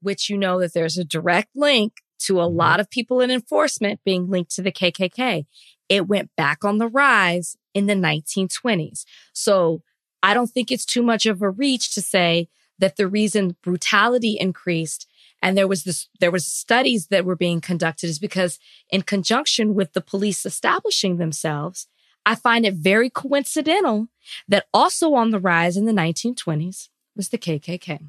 [0.00, 2.56] which you know that there's a direct link to a Mhm.
[2.56, 5.46] lot of people in enforcement being linked to the KKK.
[5.88, 9.04] It went back on the rise in the 1920s.
[9.32, 9.82] So
[10.22, 12.48] I don't think it's too much of a reach to say
[12.78, 15.06] that the reason brutality increased
[15.42, 18.58] and there was this there was studies that were being conducted is because
[18.90, 21.88] in conjunction with the police establishing themselves
[22.24, 24.08] i find it very coincidental
[24.48, 28.00] that also on the rise in the 1920s was the kkk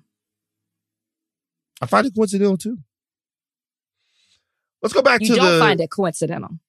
[1.82, 2.78] I find it coincidental too.
[4.82, 5.59] Let's go back you to don't the.
[5.59, 6.59] find it coincidental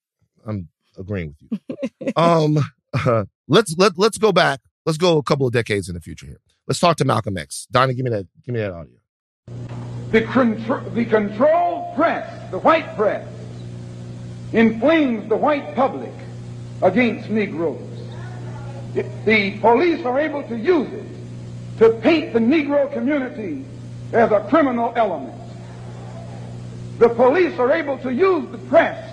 [0.47, 0.69] I'm
[0.99, 1.61] agreeing with
[2.01, 2.13] you.
[2.17, 2.59] um,
[2.93, 4.61] uh, let's let let's go back.
[4.85, 6.41] Let's go a couple of decades in the future here.
[6.67, 7.67] Let's talk to Malcolm X.
[7.71, 8.27] Donnie, give me that.
[8.45, 8.95] Give me that audio.
[10.11, 13.27] The, contr- the controlled press, the white press,
[14.53, 16.13] inflames the white public
[16.83, 17.81] against Negroes.
[18.95, 21.07] It- the police are able to use it
[21.79, 23.65] to paint the Negro community
[24.13, 25.35] as a criminal element.
[26.99, 29.11] The police are able to use the press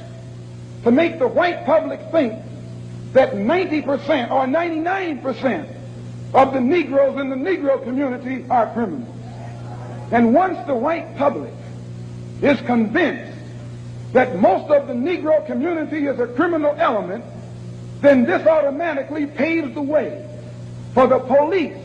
[0.84, 2.34] to make the white public think
[3.14, 5.76] that 90% or 99%
[6.34, 9.16] of the Negroes in the Negro community are criminals.
[10.12, 11.54] And once the white public
[12.42, 13.38] is convinced
[14.14, 17.24] that most of the Negro community is a criminal element,
[18.02, 20.26] then this automatically paves the way
[20.94, 21.78] for the police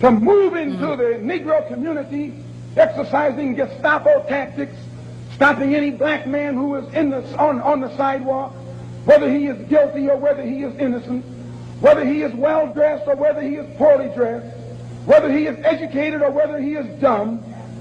[0.00, 1.26] to move into mm-hmm.
[1.26, 2.34] the Negro community,
[2.76, 4.76] exercising Gestapo tactics,
[5.34, 8.54] stopping any black man who is in the, on, on the sidewalk,
[9.04, 11.24] whether he is guilty or whether he is innocent,
[11.80, 14.56] whether he is well dressed or whether he is poorly dressed,
[15.06, 17.38] whether he is educated or whether he is dumb,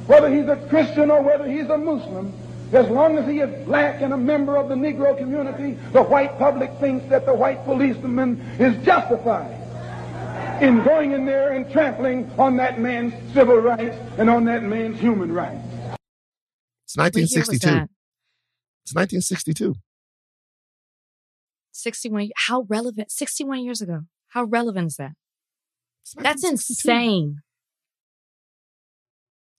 [0.07, 2.33] whether he's a Christian or whether he's a Muslim,
[2.71, 6.37] as long as he is black and a member of the Negro community, the white
[6.37, 9.55] public thinks that the white policeman is justified
[10.61, 14.99] in going in there and trampling on that man's civil rights and on that man's
[14.99, 15.65] human rights.
[16.85, 17.67] It's What year was 1962.
[18.83, 19.75] It's 1962.
[21.81, 25.11] 61 how relevant 61 years ago how relevant is that
[26.17, 27.41] that's insane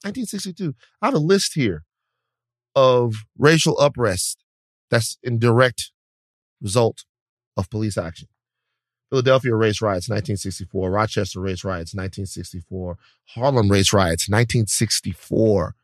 [0.02, 0.74] 1962.
[1.02, 1.84] I have a list here
[2.74, 4.42] of racial unrest
[4.90, 5.92] that's in direct
[6.62, 7.04] result
[7.56, 8.28] of police action.
[9.10, 10.90] Philadelphia race riots, 1964.
[10.90, 12.96] Rochester race riots, 1964.
[13.34, 15.74] Harlem race riots, 1964.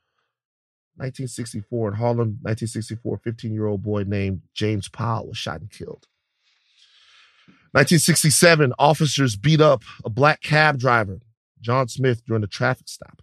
[0.98, 6.06] 1964 in Harlem, 1964, 15 year old boy named James Powell was shot and killed.
[7.76, 11.20] 1967, officers beat up a black cab driver,
[11.60, 13.20] John Smith, during a traffic stop.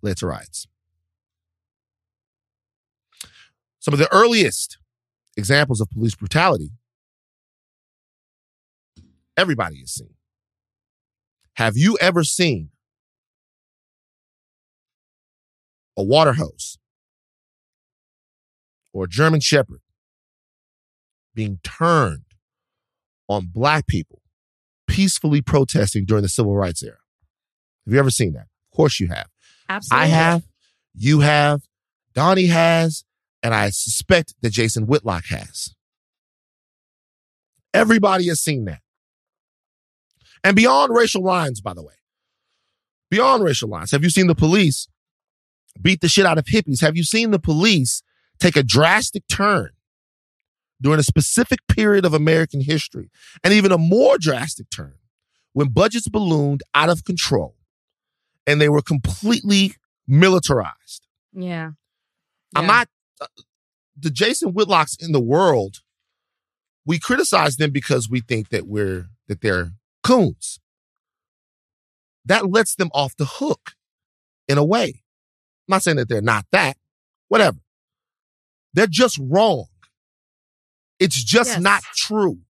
[0.00, 0.66] Later riots.
[3.80, 4.78] Some of the earliest
[5.36, 6.70] examples of police brutality
[9.36, 10.14] everybody has seen.
[11.56, 12.70] Have you ever seen
[15.98, 16.78] a water hose
[18.94, 19.82] or a German Shepherd
[21.38, 22.24] being turned
[23.28, 24.20] on black people
[24.88, 26.98] peacefully protesting during the civil rights era?
[27.86, 28.48] Have you ever seen that?
[28.72, 29.28] Of course you have.
[29.68, 30.04] Absolutely.
[30.04, 30.42] I have,
[30.96, 31.60] you have,
[32.12, 33.04] Donnie has,
[33.40, 35.76] and I suspect that Jason Whitlock has.
[37.72, 38.80] Everybody has seen that.
[40.42, 41.94] And beyond racial lines, by the way,
[43.12, 44.88] beyond racial lines, have you seen the police
[45.80, 46.80] beat the shit out of hippies?
[46.80, 48.02] Have you seen the police
[48.40, 49.70] take a drastic turn
[50.80, 53.10] during a specific period of American history
[53.42, 54.94] and even a more drastic turn
[55.52, 57.56] when budgets ballooned out of control
[58.46, 59.74] and they were completely
[60.06, 61.06] militarized?
[61.32, 61.72] Yeah.
[62.54, 62.68] I'm Yeah.
[62.68, 62.88] not
[63.20, 63.26] uh,
[63.96, 65.78] the Jason Whitlocks in the world.
[66.86, 69.72] We criticize them because we think that we're that they're
[70.02, 70.60] coons.
[72.24, 73.72] That lets them off the hook
[74.46, 75.02] in a way.
[75.68, 76.76] I'm not saying that they're not that,
[77.28, 77.58] whatever.
[78.74, 79.66] They're just wrong.
[80.98, 81.60] It's just Yes.
[81.60, 82.40] not true.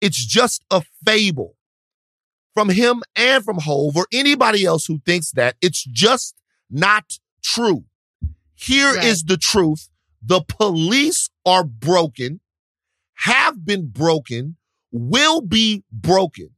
[0.00, 1.56] It's just a fable
[2.54, 5.56] from him and from Hove or anybody else who thinks that.
[5.62, 6.34] It's just
[6.68, 7.84] not true.
[8.54, 9.28] Here is Right.
[9.28, 9.88] the truth.
[10.20, 12.40] The police are broken,
[13.14, 14.56] have been broken,
[14.90, 16.50] will be broken.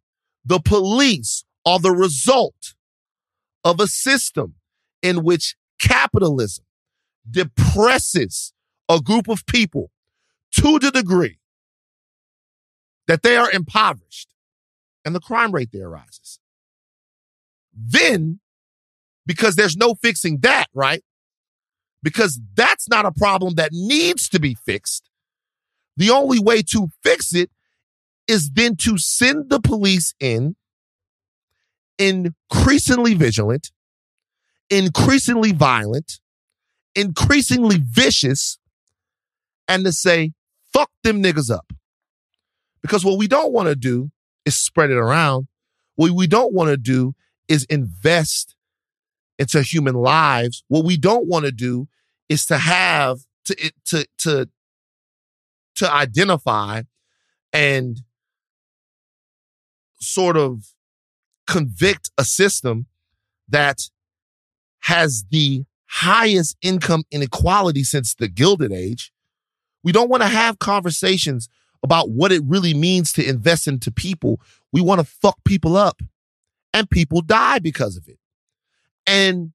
[0.44, 2.74] The police are the result
[3.62, 4.56] of a system
[5.02, 6.64] in which capitalism
[7.30, 8.52] depresses
[8.88, 9.90] a group of people
[10.58, 11.38] to the degree
[13.06, 14.28] that they are impoverished
[15.04, 16.38] and the crime rate there rises.
[17.76, 18.40] Then,
[19.26, 21.02] because there's no fixing that, right?
[22.02, 25.10] Because that's not a problem that needs to be fixed.
[25.96, 27.50] The only way to fix it
[28.26, 30.56] is then to send the police in
[31.98, 33.70] increasingly vigilant,
[34.70, 36.20] increasingly violent,
[36.94, 38.58] increasingly vicious,
[39.68, 40.32] and to say,
[40.74, 41.72] fuck them niggas up.
[42.82, 44.10] Because what we don't want to do
[44.44, 45.46] is spread it around.
[45.94, 47.14] What we don't want to do
[47.48, 48.56] is invest
[49.38, 50.64] into human lives.
[50.68, 51.88] What we don't want to do
[52.28, 54.48] is to have to to to
[55.76, 56.82] to identify
[57.52, 58.02] and
[60.00, 60.74] sort of
[61.46, 62.86] convict a system
[63.48, 63.90] that
[64.80, 69.12] has the highest income inequality since the Gilded Age.
[69.84, 71.48] We don't want to have conversations
[71.84, 74.40] about what it really means to invest into people.
[74.72, 76.02] We want to fuck people up
[76.72, 78.18] and people die because of it.
[79.06, 79.52] And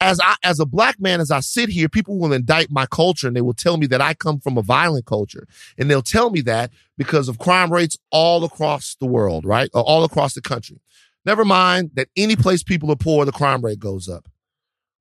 [0.00, 3.26] as I as a black man, as I sit here, people will indict my culture
[3.26, 5.46] and they will tell me that I come from a violent culture.
[5.76, 9.70] And they'll tell me that because of crime rates all across the world, right?
[9.74, 10.80] Or all across the country.
[11.24, 14.28] Never mind that any place people are poor, the crime rate goes up.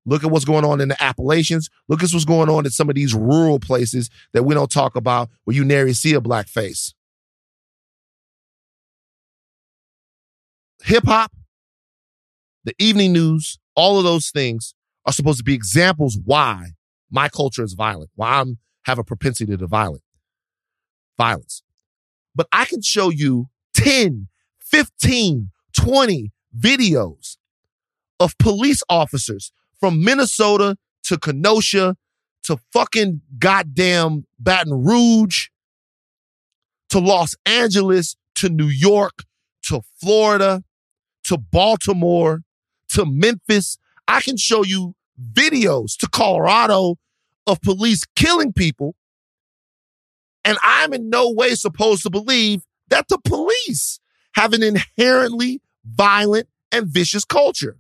[0.06, 1.70] Look at what's going on in the Appalachians.
[1.88, 4.96] Look at what's going on in some of these rural places that we don't talk
[4.96, 6.94] about where you nary see a black face.
[10.84, 11.32] Hip hop,
[12.64, 14.76] the evening news, all of those things
[15.06, 16.68] are supposed to be examples why
[17.10, 20.04] my culture is violent, why I'm have a propensity to violent
[21.18, 21.64] violence.
[22.36, 24.28] But I can show you 10,
[24.60, 27.38] 15, 20 videos
[28.20, 31.96] of police officers from Minnesota to Kenosha
[32.44, 35.48] to fucking goddamn Baton Rouge
[36.90, 39.24] to Los Angeles to New York
[39.64, 40.64] to Florida
[41.26, 42.42] to Baltimore
[42.90, 43.78] to Memphis.
[44.08, 44.96] I can show you
[45.34, 46.98] videos to Colorado
[47.48, 48.96] of police killing people.
[50.44, 54.00] And I'm in no way supposed to believe that the police
[54.34, 57.78] have an inherently violent and vicious culture.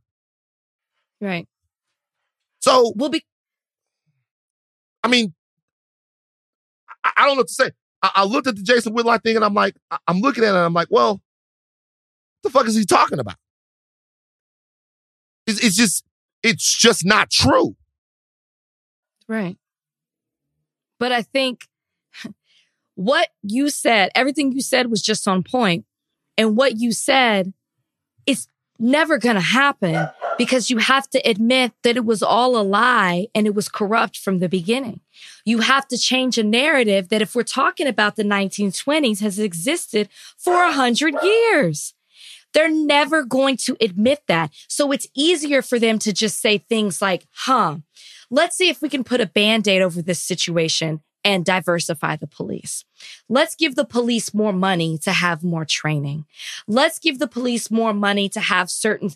[1.22, 1.48] Right.
[2.66, 3.24] So, We'll be
[5.04, 5.36] I mean,
[7.04, 7.72] I, I don't know what to say.
[8.02, 10.48] I, I looked at the Jason Whitlock thing and I'm like, I, I'm looking at
[10.48, 11.22] it and I'm like, well, what
[12.42, 13.36] the fuck is he talking about?
[15.46, 16.04] It's, it's just,
[16.42, 17.76] it's just not true.
[19.28, 19.58] Right.
[21.00, 21.68] But I think
[22.96, 25.86] what you said, everything you said was just on point.
[26.36, 27.54] And what you said
[28.26, 28.48] is
[28.80, 33.28] never going to happen because you have to admit that it was all a lie
[33.34, 35.00] and it was corrupt from the beginning.
[35.46, 40.10] You have to change a narrative that if we're talking about the 1920s has existed
[40.38, 41.94] for a hundred years.
[42.54, 44.54] They're never going to admit that.
[44.70, 47.80] So it's easier for them to just say things like, huh,
[48.30, 52.86] let's see if we can put a band-aid over this situation and diversify the police.
[53.28, 56.26] Let's give the police more money to have more training.
[56.68, 59.12] Let's give the police more money to have certain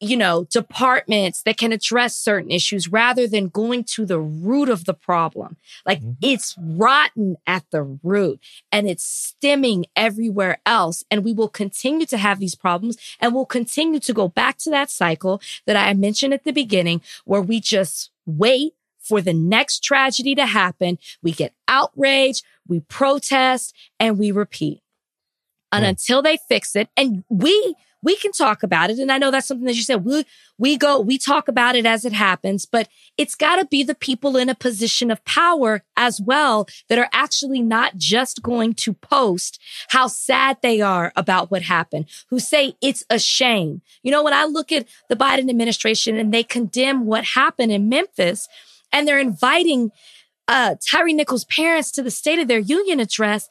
[0.00, 4.84] you know, departments that can address certain issues rather than going to the root of
[4.84, 5.56] the problem.
[5.86, 6.12] Like mm-hmm.
[6.20, 8.40] it's rotten at the root
[8.70, 11.04] and it's stemming everywhere else.
[11.10, 14.70] And we will continue to have these problems and we'll continue to go back to
[14.70, 18.74] that cycle that I mentioned at the beginning where we just wait
[19.06, 20.98] for the next tragedy to happen.
[21.22, 24.80] We get outraged, we protest, and we repeat.
[25.72, 27.74] And until they fix it, and we
[28.04, 28.98] we can talk about it.
[28.98, 30.04] And I know that's something that you said.
[30.04, 30.26] We,
[30.58, 33.94] we go, we talk about it as it happens, but it's got to be the
[33.94, 38.92] people in a position of power as well that are actually not just going to
[38.92, 39.58] post
[39.88, 43.80] how sad they are about what happened, who say it's a shame.
[44.02, 47.88] You know, when I look at the Biden administration and they condemn what happened in
[47.88, 48.48] Memphis
[48.94, 49.90] and they're inviting
[50.48, 53.50] uh, Tyre Nichols' parents to the State of their Union address,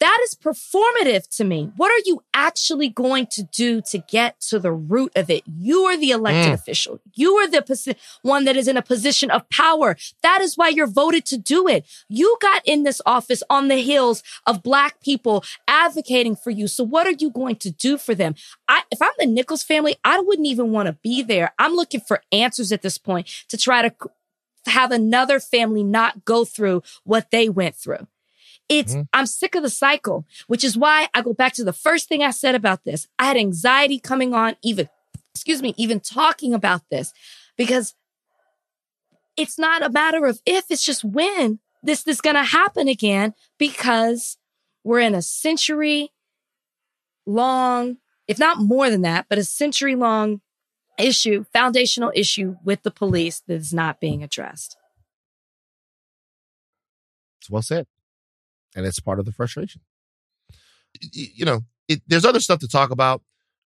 [0.00, 1.72] that is performative to me.
[1.76, 5.44] What are you actually going to do to get to the root of it?
[5.46, 6.54] You are the elected mm.
[6.54, 7.00] official.
[7.14, 9.96] You are the posi- one that is in a position of power.
[10.22, 11.86] That is why you're voted to do it.
[12.08, 16.66] You got in this office on the heels of black people advocating for you.
[16.66, 18.34] So what are you going to do for them?
[18.68, 21.54] I, if I'm the Nichols family, I wouldn't even want to be there.
[21.58, 23.94] I'm looking for answers at this point to try to
[24.66, 28.06] have another family not go through what they went through.
[28.68, 29.02] It's, mm-hmm.
[29.12, 32.22] I'm sick of the cycle, which is why I go back to the first thing
[32.22, 33.06] I said about this.
[33.18, 34.88] I had anxiety coming on, even,
[35.34, 37.12] excuse me, even talking about this
[37.56, 37.94] because
[39.36, 43.34] it's not a matter of if, it's just when this is going to happen again
[43.58, 44.38] because
[44.82, 46.10] we're in a century
[47.26, 50.40] long, if not more than that, but a century long
[50.98, 54.76] issue, foundational issue with the police that is not being addressed.
[57.40, 57.86] It's well said
[58.74, 59.80] and it's part of the frustration.
[61.12, 63.22] You know, it, there's other stuff to talk about,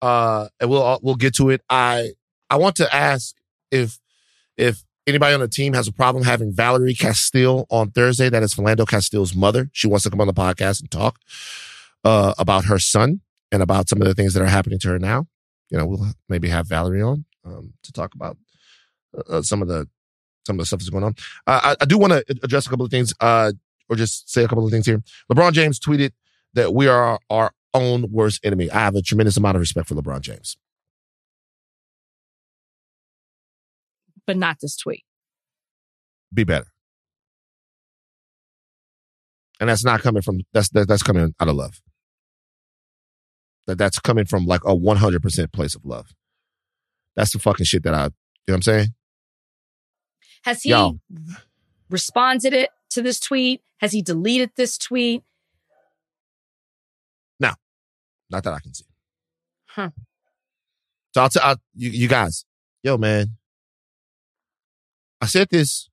[0.03, 1.63] uh, and we'll we'll get to it.
[1.69, 2.13] I
[2.49, 3.35] I want to ask
[3.71, 3.99] if
[4.57, 8.29] if anybody on the team has a problem having Valerie Castile on Thursday.
[8.29, 9.71] That is Philando Castile's mother.
[9.73, 11.19] She wants to come on the podcast and talk
[12.05, 13.21] uh, about her son
[13.53, 15.27] and about some of the things that are happening to her now.
[15.71, 18.37] You know, we'll maybe have Valerie on um, to talk about
[19.17, 19.89] uh, uh some of the
[20.47, 21.15] some of the stuff that's going on.
[21.47, 23.13] Uh, I, I, do want to address a couple of things.
[23.21, 23.53] Uh,
[23.91, 25.03] or just say a couple of things here.
[25.31, 26.13] LeBron James tweeted
[26.55, 28.71] that we are our own worst enemy.
[28.71, 30.57] I have a tremendous amount of respect for LeBron James.
[34.27, 35.05] But not this tweet.
[36.33, 36.67] Be better.
[39.59, 41.83] And that's not coming from that's that, that's coming out of love.
[43.67, 46.15] That that's coming from like a 100% place of love.
[47.17, 48.13] That's the fucking shit that I, you know
[48.47, 48.89] what I'm saying?
[50.43, 50.99] Has he Yo.
[51.89, 53.61] responded it to this tweet?
[53.79, 55.23] Has he deleted this tweet?
[57.39, 57.53] No,
[58.31, 58.85] not that I can see.
[59.67, 59.91] Huh.
[61.15, 62.45] So I'll tell you, you guys,
[62.83, 63.37] yo, man.
[65.21, 65.91] I said this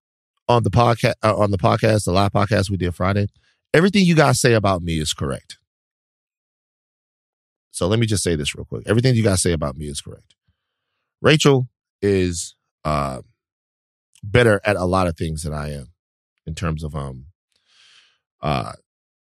[0.47, 3.27] on the podcast, uh, on the podcast, the live podcast we did Friday.
[3.73, 5.56] Everything you guys say about me is correct.
[7.77, 8.81] So let me just say this real quick.
[8.87, 10.33] Everything you guys say about me is correct.
[11.21, 11.69] Rachel
[12.01, 13.21] is uh,
[14.23, 15.93] better at a lot of things than I am
[16.47, 17.27] in terms of um
[18.41, 18.71] uh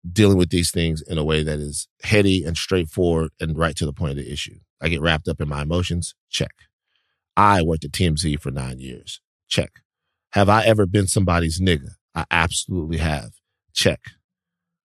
[0.08, 3.86] dealing with these things in a way that is heady and straightforward and right to
[3.88, 4.60] the point of the issue.
[4.80, 6.14] I get wrapped up in my emotions.
[6.30, 6.54] Check.
[7.36, 9.22] I worked at TMZ for nine years.
[9.48, 9.72] Check.
[10.34, 11.96] Have I ever been somebody's nigga?
[12.14, 13.32] I absolutely have.
[13.74, 14.02] Check.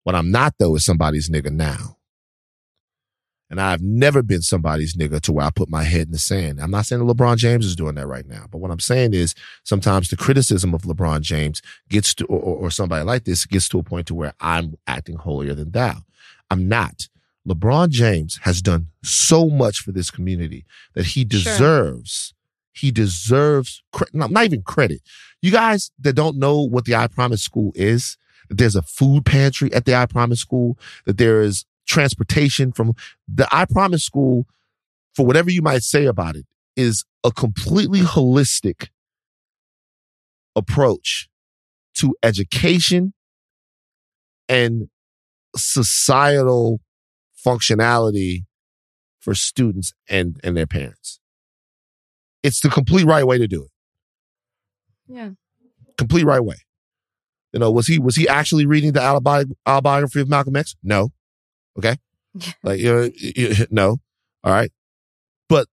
[0.03, 1.94] What I'm not though is somebody's nigga now.
[3.51, 6.61] And I've never been somebody's nigga to where I put my head in the sand.
[6.61, 9.15] I'm not saying that LeBron James is doing that right now, but what I'm saying
[9.15, 9.35] is
[9.65, 13.79] sometimes the criticism of LeBron James gets to, or, or somebody like this gets to
[13.79, 15.99] a point to where I'm acting holier than thou.
[16.51, 17.09] I'm not.
[17.47, 20.65] LeBron James has done so much for this community
[20.95, 22.37] that he deserves, sure.
[22.73, 25.03] he deserves, not, not even credit.
[25.43, 28.17] You guys that don't know what the I Promise School is,
[28.49, 32.95] that there's a food pantry at the I Promise School, that there is transportation from
[33.29, 34.47] the I Promise School,
[35.15, 36.47] for whatever you might say about it,
[36.77, 38.89] is a completely holistic
[40.57, 41.29] approach
[41.95, 43.13] to education
[44.49, 44.89] and
[45.57, 46.81] societal
[47.45, 48.45] functionality
[49.21, 51.21] for students and, and their parents.
[52.43, 53.71] It's the complete right way to do it.
[55.07, 55.31] Yeah.
[55.97, 56.57] Complete right way.
[57.53, 59.03] You know, was he was he actually reading the
[59.67, 60.75] autobiography of Malcolm X?
[60.83, 61.13] No.
[61.79, 61.97] Okay.
[62.63, 63.99] like you know, you- no.
[64.43, 64.71] All right.
[65.49, 65.69] But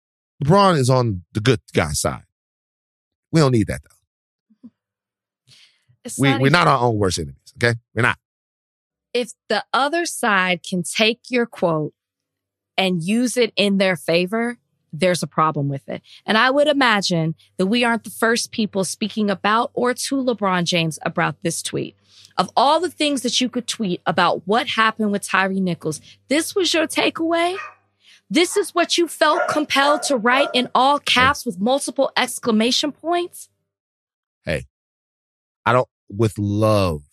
[0.43, 2.23] LeBron is on the good guy side.
[3.31, 4.69] We don't need that though.
[6.03, 7.53] It's We not we're even- not our own worst enemies.
[7.61, 7.77] Okay.
[7.93, 8.17] We're not.
[9.13, 11.93] if the other side can take your quote
[12.77, 14.57] and use it in their favor,
[14.93, 16.01] there's a problem with it.
[16.25, 20.63] And I would imagine that we aren't the first people speaking about or to LeBron
[20.63, 21.95] James about this tweet.
[22.39, 25.99] Of all the things that you could tweet about what happened with Tyre Nichols,
[26.29, 27.57] this was your takeaway?
[28.29, 33.49] This is what you felt compelled to write in all caps with multiple exclamation points?
[34.45, 34.67] Hey,
[35.65, 37.03] I don't with love.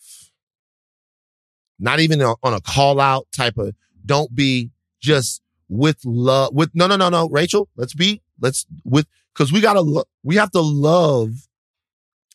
[1.77, 3.75] Not even on a call out type of
[4.05, 4.71] don't be
[5.01, 9.59] just with love with no no no no Rachel let's be let's with because we
[9.59, 11.49] gotta lo- we have to love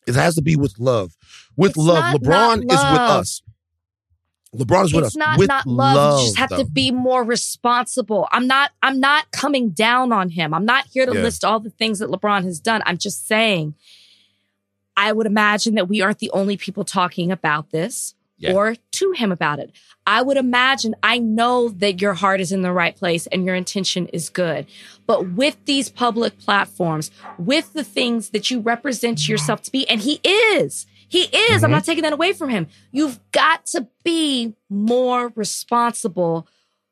[0.07, 1.15] it has to be with love
[1.55, 3.41] with It's love LeBron not is with us
[4.55, 6.19] LeBron is with it's us not with not love.
[6.19, 6.57] you just have though.
[6.63, 8.27] to be more responsible.
[8.31, 10.53] I'm not I'm not coming down on him.
[10.53, 11.21] I'm not here to Yeah.
[11.23, 12.83] list all the things that LeBron has done.
[12.85, 13.73] I'm just saying
[14.95, 18.53] I would imagine that we aren't the only people talking about this Yeah.
[18.53, 19.71] or to him about it.
[20.05, 23.55] I would imagine I know that your heart is in the right place and your
[23.55, 24.67] intention is good.
[25.07, 27.09] But with these public platforms,
[27.39, 31.67] with the things that you represent yourself to be, and he is, he is, I'm
[31.67, 31.73] mm-hmm.
[31.73, 32.65] not taking that away from him.
[32.91, 36.47] You've got to be more responsible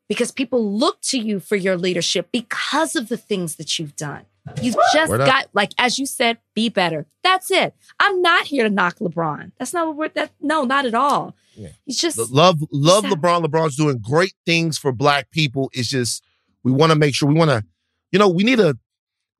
[0.07, 4.27] because people look to you for your leadership because of the things that you've done.
[4.61, 5.27] You've just Word up.
[5.27, 7.07] got, like, as you said, be better.
[7.23, 7.73] That's it.
[7.99, 9.53] I'm not here to knock LeBron.
[9.57, 11.35] That's not what we're, that, no, not at all.
[11.55, 11.69] Yeah.
[11.87, 13.05] He's just, love love.
[13.05, 13.43] LeBron.
[13.43, 15.71] LeBron's doing great things for black people.
[15.73, 16.23] It's just
[16.63, 17.63] we want to make sure we want to,
[18.11, 18.77] you know, we need to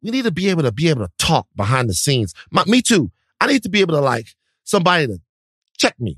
[0.01, 2.33] we need to be able to be able to talk behind the scenes.
[2.49, 3.11] My, me too.
[3.39, 4.27] I need to be able to like
[4.63, 5.19] somebody to
[5.77, 6.17] check me.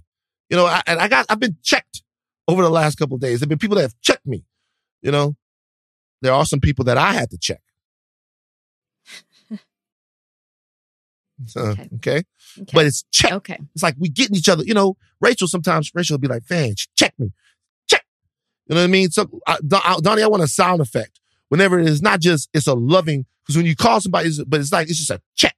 [0.49, 2.03] You know, I, and I got I've been checked
[2.47, 3.39] over the last couple of days.
[3.39, 4.43] There've been people that have checked me.
[5.01, 5.35] You know,
[6.21, 7.61] there are some people that I had to check.
[11.47, 11.81] So, uh, Okay.
[11.95, 12.23] okay.
[12.59, 12.71] okay.
[12.73, 13.31] But it's check.
[13.33, 13.59] okay.
[13.73, 14.63] It's like we getting each other.
[14.63, 17.31] You know, Rachel sometimes Rachel will be like, "Van, check me,
[17.89, 18.03] check."
[18.67, 19.09] You know what I mean?
[19.09, 19.57] So, I-
[20.01, 23.57] Donnie, I want a sound effect whenever it is not just it's a loving because
[23.57, 25.55] when you call somebody, but it's like it's just a check.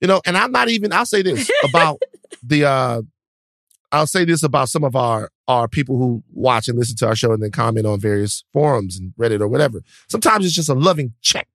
[0.00, 0.92] You know, and I'm not even.
[0.92, 2.00] I'll say this about
[2.42, 2.64] the.
[2.64, 3.02] uh
[3.92, 7.16] I'll say this about some of our our people who watch and listen to our
[7.16, 9.82] show and then comment on various forums and Reddit or whatever.
[10.06, 11.48] Sometimes it's just a loving check,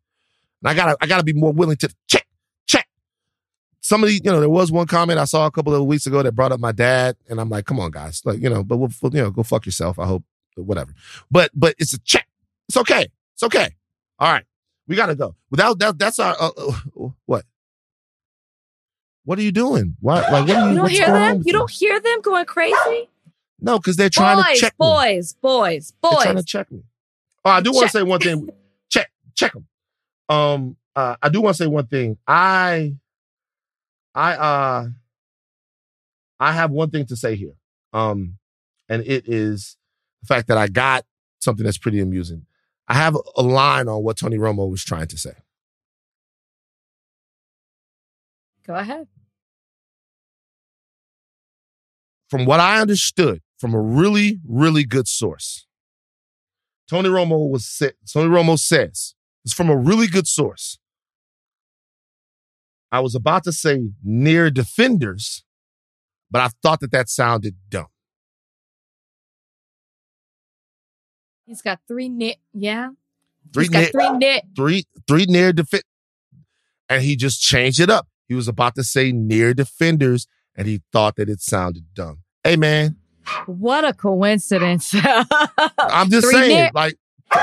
[0.62, 2.28] and I gotta I gotta be more willing to check
[2.68, 2.88] check
[3.86, 6.34] somebody, you know, there was one comment I saw a couple of weeks ago that
[6.34, 8.90] brought up my dad, and I'm like, come on, guys, like, you know, but we'll,
[9.04, 10.00] you know, go fuck yourself.
[10.00, 10.24] I hope,
[10.56, 10.94] whatever.
[11.30, 12.28] But, but it's a check.
[12.68, 13.08] It's okay.
[13.34, 13.76] It's okay.
[14.18, 14.46] All right,
[14.88, 15.36] we gotta go.
[15.52, 17.46] Without that, that's our uh, uh, what?
[19.26, 19.98] What are you doing?
[20.00, 20.22] Why?
[20.22, 20.70] Like, what are you?
[20.70, 21.42] You don't hear them?
[21.46, 23.10] You don't hear them going crazy?
[23.60, 24.78] No, because they're trying boys, to check me.
[24.86, 26.46] boys, boys, They're trying to boys.
[26.46, 26.84] check me.
[27.44, 28.50] Oh, I do want to say one thing.
[28.90, 29.68] check, check them.
[30.30, 32.18] Um, uh, I do want to say one thing.
[32.28, 32.96] I,
[34.14, 34.88] I, uh,
[36.40, 37.54] I have one thing to say here.
[37.94, 38.38] Um,
[38.90, 39.78] and it is
[40.22, 41.06] the fact that I got
[41.40, 42.46] something that's pretty amusing.
[42.88, 45.34] I have a line on what Tony Romo was trying to say.
[48.68, 49.08] Go ahead.
[52.36, 55.68] From what I understood from a really, really good source,
[56.90, 60.78] Tony Romo was sa- Tony Romo says it's from a really good source.
[62.92, 65.46] I was about to say near defenders,
[66.30, 67.88] but I thought that that sounded dumb.
[71.46, 72.90] He's got three near, yeah.
[73.54, 74.42] Three He's got near, three near.
[74.58, 75.84] three, three near defend,
[76.90, 78.10] and he just changed it up.
[78.28, 82.24] He was about to say near defenders, and he thought that it sounded dumb.
[82.46, 82.96] Hey man,
[83.48, 84.94] What a coincidence.
[85.80, 86.96] I'm just Three saying, like,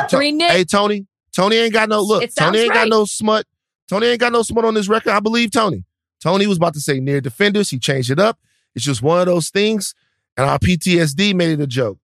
[0.09, 0.49] Three near.
[0.49, 2.31] Hey Tony, Tony ain't got no look.
[2.39, 3.45] Tony ain't got no smut.
[3.89, 5.11] Tony ain't got no smut on this record.
[5.11, 5.85] I believe Tony.
[6.23, 7.69] Tony was about to say near defenders.
[7.69, 8.39] He changed it up.
[8.77, 9.93] It's just one of those things,
[10.37, 11.99] and our PTSD made it a joke.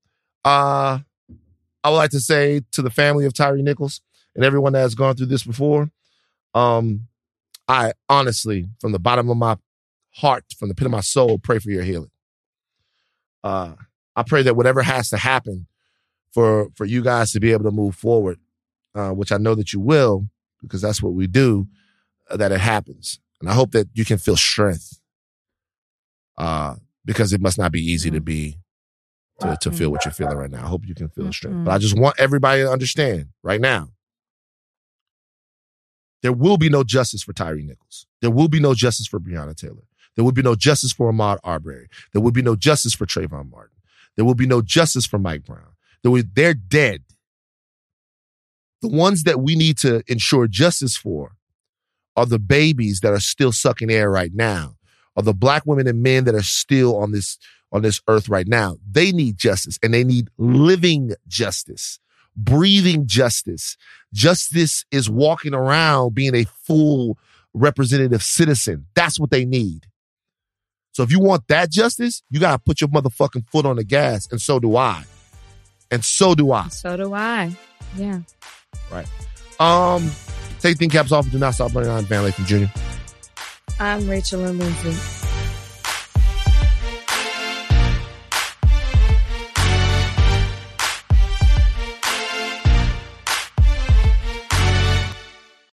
[0.45, 0.99] Uh,
[1.85, 4.01] I would like to say to the family of Tyre Nichols
[4.35, 5.89] and everyone that has gone through this before,
[6.53, 7.07] um,
[7.69, 9.57] I honestly, from the bottom of my
[10.15, 12.11] heart, from the pit of my soul, pray for your healing.
[13.45, 13.75] Uh,
[14.17, 15.67] I pray that whatever has to happen
[16.33, 18.39] for for you guys to be able to move forward,
[18.95, 20.29] uh, which I know that you will,
[20.63, 21.67] because that's what we do,
[22.31, 23.21] uh, that it happens.
[23.41, 25.01] And I hope that you can feel strength.
[26.37, 28.59] Uh, because it must not be easy to be
[29.41, 30.65] to, to feel what you're feeling right now.
[30.65, 31.65] I hope you can feel strength.
[31.65, 33.89] But I just want everybody to understand right now.
[36.23, 38.07] There will be no justice for Tyre Nichols.
[38.21, 39.88] There will be no justice for Breonna Taylor.
[40.19, 41.87] There will be no justice for Ahmaud Arbery.
[42.13, 43.77] There will be no justice for Trayvon Martin.
[44.17, 45.77] There will be no justice for Mike Brown.
[46.03, 47.05] There will, they're dead.
[48.83, 51.37] The ones that we need to ensure justice for
[52.17, 54.75] are the babies that are still sucking air right now,
[55.15, 57.39] are the black women and men that are still on this
[57.71, 58.77] on this earth right now.
[58.91, 62.01] They need justice and they need living justice,
[62.37, 63.77] breathing justice.
[64.13, 67.19] Justice is walking around being a full
[67.55, 68.87] representative citizen.
[68.97, 69.87] That's what they need.
[70.99, 73.85] So if you want that justice, you got to put your motherfucking foot on the
[73.85, 74.27] gas.
[74.33, 75.05] And so do I.
[75.93, 76.67] And so do I.
[76.71, 77.53] So do I.
[77.97, 78.23] Yeah.
[78.91, 79.07] Right.
[79.61, 80.11] Um,
[80.59, 82.81] take thin caps off and do not stop running on Van Lathan Jr.
[83.79, 85.18] I'm Rachel and Lindsay.